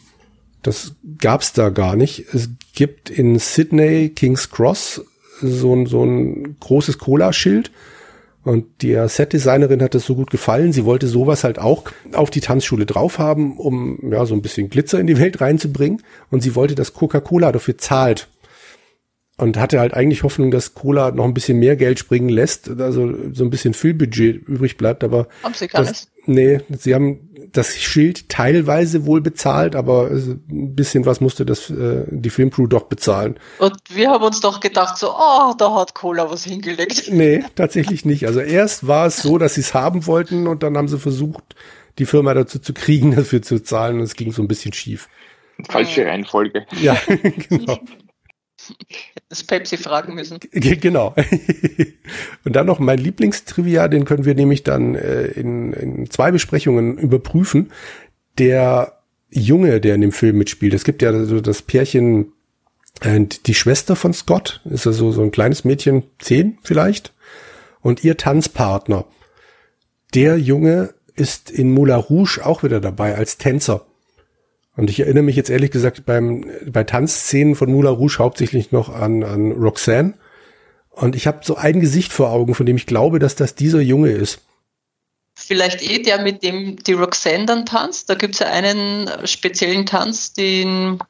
[0.62, 2.24] Das gab's da gar nicht.
[2.34, 5.04] Es gibt in Sydney, King's Cross,
[5.40, 7.70] so ein, so ein großes Cola-Schild.
[8.42, 10.72] Und die Set-Designerin hat das so gut gefallen.
[10.72, 14.68] Sie wollte sowas halt auch auf die Tanzschule drauf haben, um ja so ein bisschen
[14.68, 16.02] Glitzer in die Welt reinzubringen.
[16.30, 18.26] Und sie wollte, dass Coca-Cola dafür zahlt
[19.36, 23.14] und hatte halt eigentlich Hoffnung, dass Cola noch ein bisschen mehr Geld springen lässt, also
[23.32, 26.08] so ein bisschen Füllbudget übrig bleibt, aber haben sie gar nicht.
[26.26, 32.04] Nee, sie haben das Schild teilweise wohl bezahlt, aber ein bisschen was musste das äh,
[32.08, 33.38] die Filmcrew doch bezahlen.
[33.58, 37.10] Und wir haben uns doch gedacht so, oh, da hat Cola was hingelegt.
[37.12, 38.26] Nee, tatsächlich nicht.
[38.26, 41.54] Also erst war es so, dass sie es haben wollten und dann haben sie versucht,
[41.98, 45.08] die Firma dazu zu kriegen, dafür zu zahlen und es ging so ein bisschen schief.
[45.68, 46.66] Falsche Reihenfolge.
[46.80, 46.96] Ja,
[47.48, 47.78] genau
[49.28, 50.38] das Pepsi fragen müssen.
[50.52, 51.14] Genau.
[52.44, 56.98] Und dann noch mein Lieblingstrivia, den können wir nämlich dann äh, in, in zwei Besprechungen
[56.98, 57.72] überprüfen.
[58.38, 59.00] Der
[59.30, 62.32] Junge, der in dem Film mitspielt, es gibt ja so das Pärchen,
[63.00, 67.12] äh, die Schwester von Scott, ist also so ein kleines Mädchen, zehn vielleicht,
[67.80, 69.06] und ihr Tanzpartner.
[70.14, 73.86] Der Junge ist in Moulin Rouge auch wieder dabei als Tänzer.
[74.76, 78.88] Und ich erinnere mich jetzt ehrlich gesagt beim, bei Tanzszenen von Moulin Rouge hauptsächlich noch
[78.88, 80.14] an, an Roxanne.
[80.90, 83.80] Und ich habe so ein Gesicht vor Augen, von dem ich glaube, dass das dieser
[83.80, 84.40] Junge ist.
[85.36, 88.08] Vielleicht eh der, mit dem die Roxanne dann tanzt.
[88.08, 91.00] Da gibt es ja einen speziellen Tanz, den,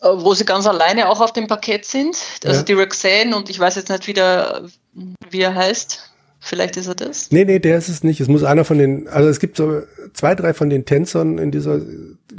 [0.00, 2.16] äh, wo sie ganz alleine auch auf dem Parkett sind.
[2.44, 2.62] Also ja.
[2.64, 4.68] die Roxanne und ich weiß jetzt nicht wieder,
[5.30, 6.11] wie er heißt.
[6.44, 7.30] Vielleicht ist er das?
[7.30, 8.20] Nee, nee, der ist es nicht.
[8.20, 9.82] Es muss einer von den, also es gibt so
[10.12, 11.80] zwei, drei von den Tänzern in dieser.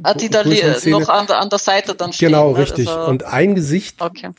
[0.03, 2.27] Ah, die da noch an der, an der Seite dann stehen.
[2.27, 2.57] Genau, ne?
[2.57, 2.89] richtig.
[2.89, 4.31] Also, Und ein Gesicht okay.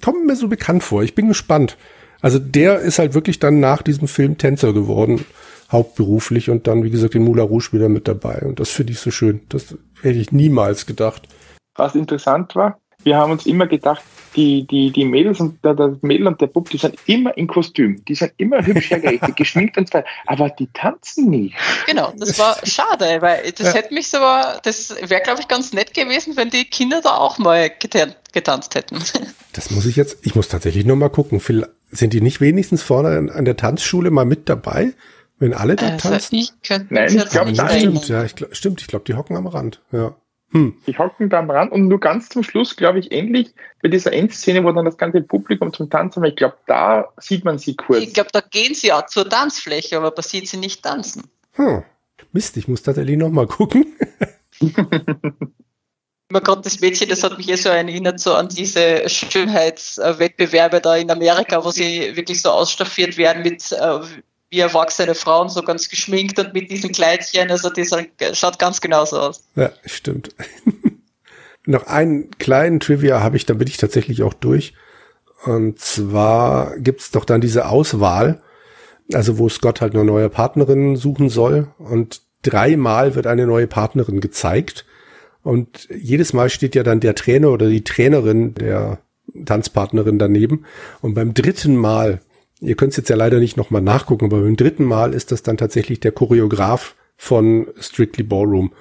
[0.00, 1.02] kommt mir so bekannt vor.
[1.02, 1.76] Ich bin gespannt.
[2.20, 5.24] Also der ist halt wirklich dann nach diesem Film Tänzer geworden,
[5.72, 8.42] hauptberuflich und dann, wie gesagt, in Moulin Rouge wieder mit dabei.
[8.42, 9.40] Und das finde ich so schön.
[9.48, 11.26] Das hätte ich niemals gedacht.
[11.74, 14.02] Was interessant war, wir haben uns immer gedacht,
[14.36, 17.46] die, die, die Mädels und der, der Mädel und der Bub, die sind immer in
[17.46, 21.52] Kostüm, die sind immer hübsch hergerichtet, geschminkt und so weiter, aber die tanzen nie.
[21.86, 23.74] Genau, das war schade, weil das ja.
[23.74, 24.18] hätte mich so,
[24.62, 28.74] das wäre, glaube ich, ganz nett gewesen, wenn die Kinder da auch mal getan getanzt
[28.74, 28.98] hätten.
[29.52, 31.42] Das muss ich jetzt, ich muss tatsächlich noch mal gucken,
[31.90, 34.92] sind die nicht wenigstens vorne an der Tanzschule mal mit dabei?
[35.40, 36.36] Wenn alle da also tanzen?
[36.36, 36.52] Ich
[36.88, 40.14] Nein, ich glaube, stimmt, ja, ich stimmt, ich glaube, die hocken am Rand, ja.
[40.52, 40.74] Hm.
[40.86, 44.12] Die hocken da am Rand und nur ganz zum Schluss, glaube ich, endlich bei dieser
[44.12, 48.02] Endszene, wo dann das ganze Publikum zum Tanzen, ich glaube, da sieht man sie kurz.
[48.02, 51.30] Ich glaube, da gehen sie auch zur Tanzfläche, aber man sieht sie nicht tanzen.
[51.52, 51.84] Hm.
[52.32, 53.86] Mist, ich muss tatsächlich noch mal gucken.
[56.30, 60.94] Immer gerade das Mädchen, das hat mich eh so erinnert, so an diese Schönheitswettbewerbe da
[60.96, 64.00] in Amerika, wo sie wirklich so ausstaffiert werden mit äh,
[64.50, 67.50] wie erwachsene Frauen, so ganz geschminkt und mit diesen Kleidchen.
[67.50, 69.44] Also die schaut ganz genauso aus.
[69.54, 70.34] Ja, stimmt.
[71.66, 74.74] Noch einen kleinen Trivia habe ich, da bin ich tatsächlich auch durch.
[75.44, 78.42] Und zwar gibt's doch dann diese Auswahl,
[79.12, 81.68] also wo Scott halt eine neue Partnerin suchen soll.
[81.78, 84.84] Und dreimal wird eine neue Partnerin gezeigt.
[85.42, 88.98] Und jedes Mal steht ja dann der Trainer oder die Trainerin der
[89.44, 90.64] Tanzpartnerin daneben.
[91.00, 92.20] Und beim dritten Mal
[92.60, 95.42] Ihr könnt es jetzt ja leider nicht nochmal nachgucken, aber beim dritten Mal ist das
[95.42, 98.72] dann tatsächlich der Choreograf von Strictly Ballroom,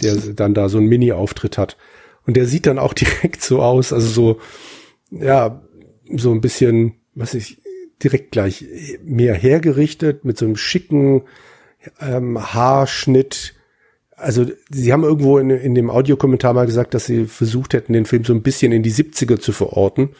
[0.00, 1.76] der dann da so einen Mini-Auftritt hat.
[2.26, 4.40] Und der sieht dann auch direkt so aus, also so,
[5.10, 5.62] ja,
[6.14, 7.60] so ein bisschen, was ich,
[8.02, 8.64] direkt gleich
[9.04, 11.22] mehr hergerichtet, mit so einem schicken
[12.00, 13.54] ähm, Haarschnitt.
[14.16, 18.06] Also sie haben irgendwo in, in dem Audiokommentar mal gesagt, dass sie versucht hätten, den
[18.06, 20.10] Film so ein bisschen in die 70er zu verorten.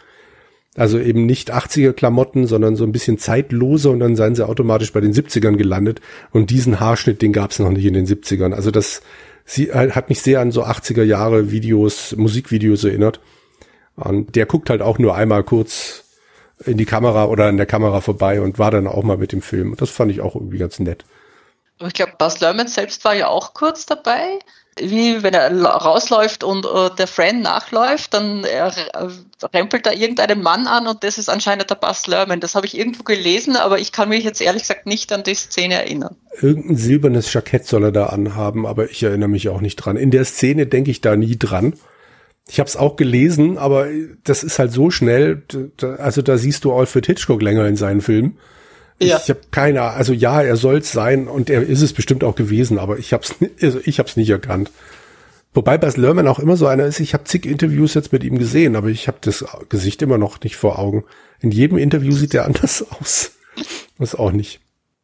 [0.76, 4.92] Also eben nicht 80er Klamotten, sondern so ein bisschen zeitloser und dann seien sie automatisch
[4.92, 6.00] bei den 70ern gelandet.
[6.30, 8.52] Und diesen Haarschnitt, den gab es noch nicht in den 70ern.
[8.52, 9.02] Also das
[9.44, 13.20] sie, hat mich sehr an so 80er Jahre Videos, Musikvideos erinnert.
[13.96, 16.04] Und der guckt halt auch nur einmal kurz
[16.64, 19.42] in die Kamera oder an der Kamera vorbei und war dann auch mal mit dem
[19.42, 19.74] Film.
[19.76, 21.04] Das fand ich auch irgendwie ganz nett.
[21.80, 24.38] Ich glaube, Bas Lerman selbst war ja auch kurz dabei
[24.78, 28.70] wie wenn er rausläuft und äh, der Friend nachläuft, dann äh,
[29.52, 32.40] rempelt da irgendeinen Mann an und das ist anscheinend der Buzz Lerman.
[32.40, 35.34] Das habe ich irgendwo gelesen, aber ich kann mich jetzt ehrlich gesagt nicht an die
[35.34, 36.16] Szene erinnern.
[36.40, 39.96] Irgendein silbernes Jackett soll er da anhaben, aber ich erinnere mich auch nicht dran.
[39.96, 41.74] In der Szene denke ich da nie dran.
[42.48, 43.86] Ich habe es auch gelesen, aber
[44.24, 45.42] das ist halt so schnell.
[45.98, 48.38] Also da siehst du Alfred Hitchcock länger in seinen Filmen.
[49.02, 49.18] Ja.
[49.22, 52.34] Ich habe keine, also ja, er soll es sein und er ist es bestimmt auch
[52.34, 54.70] gewesen, aber ich habe es also ich hab's nicht erkannt.
[55.52, 58.38] Wobei Bas Lerman auch immer so einer ist, ich habe zig Interviews jetzt mit ihm
[58.38, 61.04] gesehen, aber ich habe das Gesicht immer noch nicht vor Augen.
[61.40, 63.32] In jedem Interview sieht er anders aus.
[63.98, 64.60] Das auch nicht.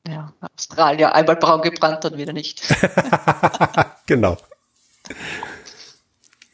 [0.06, 2.62] Ja, Australier, einmal braun gebrannt, dann wieder nicht.
[4.06, 4.36] genau.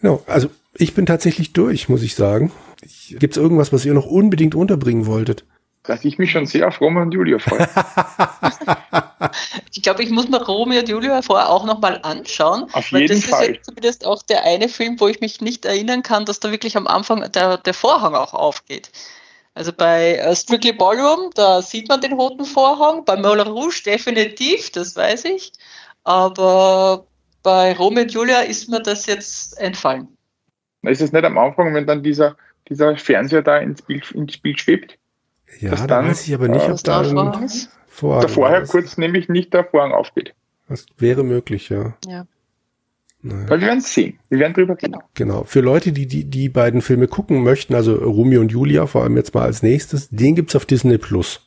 [0.00, 2.50] No, also ich bin tatsächlich durch, muss ich sagen.
[3.10, 5.44] Gibt es irgendwas, was ihr noch unbedingt unterbringen wolltet?
[5.84, 7.68] Dass ich mich schon sehr auf Roma und Julia freue.
[9.72, 12.66] ich glaube, ich muss mir Romeo und Julia vorher auch nochmal anschauen.
[12.72, 13.40] Auf jeden das Fall.
[13.40, 16.38] Das ist jetzt zumindest auch der eine Film, wo ich mich nicht erinnern kann, dass
[16.38, 18.92] da wirklich am Anfang der, der Vorhang auch aufgeht.
[19.54, 23.04] Also bei uh, Strictly Ballroom, da sieht man den roten Vorhang.
[23.04, 25.52] Bei Moulin Rouge definitiv, das weiß ich.
[26.04, 27.06] Aber
[27.42, 30.16] bei Romeo und Julia ist mir das jetzt entfallen.
[30.82, 32.36] Ist es nicht am Anfang, wenn dann dieser,
[32.68, 34.98] dieser Fernseher da ins Bild, ins Bild schwebt?
[35.60, 37.48] Ja, da dann, weiß ich aber nicht, ob da ein
[37.88, 40.34] Vorhang vorher kurz nämlich nicht der Vorhang aufgeht.
[40.68, 41.94] Das wäre möglich, ja.
[42.06, 42.26] Ja.
[43.24, 43.48] Naja.
[43.48, 44.18] Weil wir werden es sehen.
[44.30, 44.96] Wir werden drüber reden.
[45.14, 45.44] Genau.
[45.44, 49.16] Für Leute, die, die die beiden Filme gucken möchten, also Romeo und Julia, vor allem
[49.16, 51.40] jetzt mal als nächstes, den gibt's auf Disney Plus.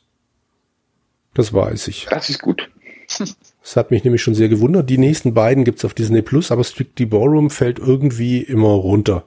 [1.34, 2.06] Das weiß ich.
[2.10, 2.70] Das ist gut.
[3.66, 4.88] Das hat mich nämlich schon sehr gewundert.
[4.88, 9.24] Die nächsten beiden gibt's auf Disney Plus, aber Strictly Ballroom fällt irgendwie immer runter.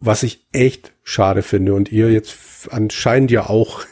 [0.00, 1.74] Was ich echt schade finde.
[1.74, 2.36] Und ihr jetzt
[2.70, 3.82] anscheinend ja auch.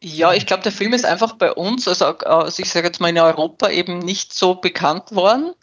[0.00, 3.08] Ja, ich glaube, der Film ist einfach bei uns, also, also ich sage jetzt mal
[3.08, 5.54] in Europa eben nicht so bekannt worden.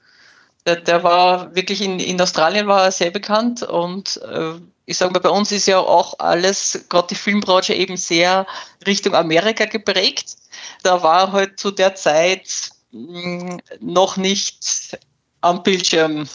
[0.65, 4.53] Der, der war wirklich in, in Australien war er sehr bekannt und äh,
[4.85, 8.45] ich sage mal, bei uns ist ja auch alles, gerade die Filmbranche eben sehr
[8.85, 10.35] Richtung Amerika geprägt.
[10.83, 14.99] Da war halt zu der Zeit mh, hm, noch nicht
[15.41, 16.27] am Bildschirm.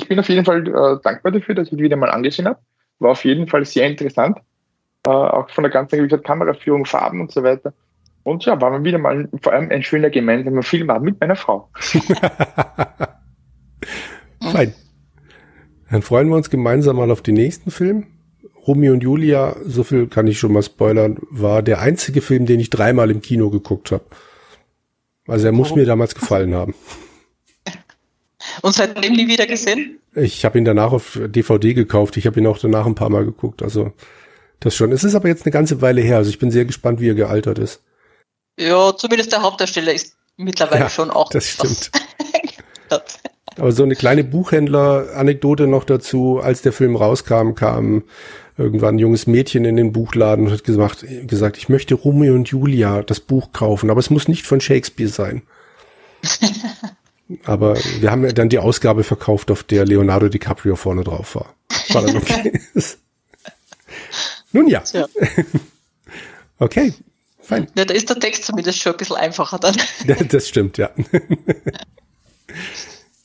[0.00, 2.58] Ich bin auf jeden Fall äh, dankbar dafür, dass ich ihn wieder mal angesehen habe.
[2.98, 4.38] War auf jeden Fall sehr interessant.
[5.06, 7.74] Äh, auch von der ganzen wie gesagt, Kameraführung, Farben und so weiter.
[8.22, 11.68] Und ja, war mal wieder mal vor allem ein schöner gemeinsamer Film mit meiner Frau.
[14.52, 14.74] Fein.
[15.90, 18.06] Dann freuen wir uns gemeinsam mal auf den nächsten Film.
[18.66, 22.60] Romeo und Julia, so viel kann ich schon mal spoilern, war der einzige Film, den
[22.60, 24.04] ich dreimal im Kino geguckt habe.
[25.26, 26.74] Also er muss mir damals gefallen haben.
[28.62, 30.00] Und seitdem nie wieder gesehen?
[30.14, 32.16] Ich habe ihn danach auf DVD gekauft.
[32.16, 33.62] Ich habe ihn auch danach ein paar Mal geguckt.
[33.62, 33.92] Also
[34.60, 34.92] das schon.
[34.92, 36.16] Es ist aber jetzt eine ganze Weile her.
[36.16, 37.82] Also ich bin sehr gespannt, wie er gealtert ist.
[38.58, 41.30] Ja, zumindest der Hauptdarsteller ist mittlerweile ja, schon auch.
[41.30, 41.90] Das stimmt.
[43.56, 46.40] aber so eine kleine Buchhändler-Anekdote noch dazu.
[46.42, 48.04] Als der Film rauskam, kam
[48.58, 52.48] irgendwann ein junges Mädchen in den Buchladen und hat gesagt, gesagt, ich möchte Romeo und
[52.48, 55.42] Julia das Buch kaufen, aber es muss nicht von Shakespeare sein.
[57.44, 61.54] aber wir haben ja dann die Ausgabe verkauft, auf der Leonardo DiCaprio vorne drauf war.
[61.90, 62.60] War dann okay.
[64.52, 64.82] Nun ja.
[64.92, 65.06] ja.
[66.58, 66.92] okay,
[67.40, 67.68] fein.
[67.76, 69.76] Ja, da ist der Text zumindest schon ein bisschen einfacher dann.
[70.28, 70.90] das stimmt, ja.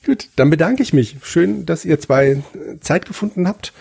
[0.05, 1.17] Gut, dann bedanke ich mich.
[1.23, 2.43] Schön, dass ihr zwei
[2.79, 3.73] Zeit gefunden habt.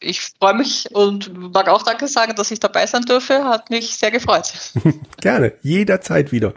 [0.00, 3.44] Ich freue mich und mag auch Danke sagen, dass ich dabei sein durfte.
[3.44, 4.52] Hat mich sehr gefreut.
[5.20, 6.54] Gerne, jederzeit wieder.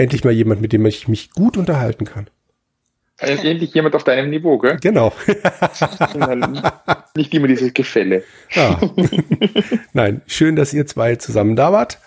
[0.00, 2.30] Endlich mal jemand, mit dem ich mich gut unterhalten kann.
[3.18, 4.78] Endlich jemand auf deinem Niveau, gell?
[4.80, 5.12] Genau.
[7.14, 8.24] Nicht immer dieses Gefälle.
[8.56, 8.80] Ah.
[9.92, 11.98] Nein, schön, dass ihr zwei zusammen da wart.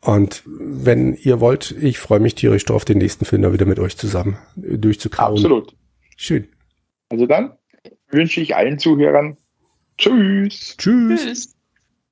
[0.00, 3.78] Und wenn ihr wollt, ich freue mich tierisch drauf, den nächsten Film da wieder mit
[3.78, 5.36] euch zusammen durchzukauen.
[5.36, 5.76] Absolut.
[6.16, 6.48] Schön.
[7.08, 7.52] Also dann
[8.08, 9.36] wünsche ich allen Zuhörern
[9.96, 10.76] Tschüss.
[10.76, 11.22] Tschüss.
[11.22, 11.51] Tschüss.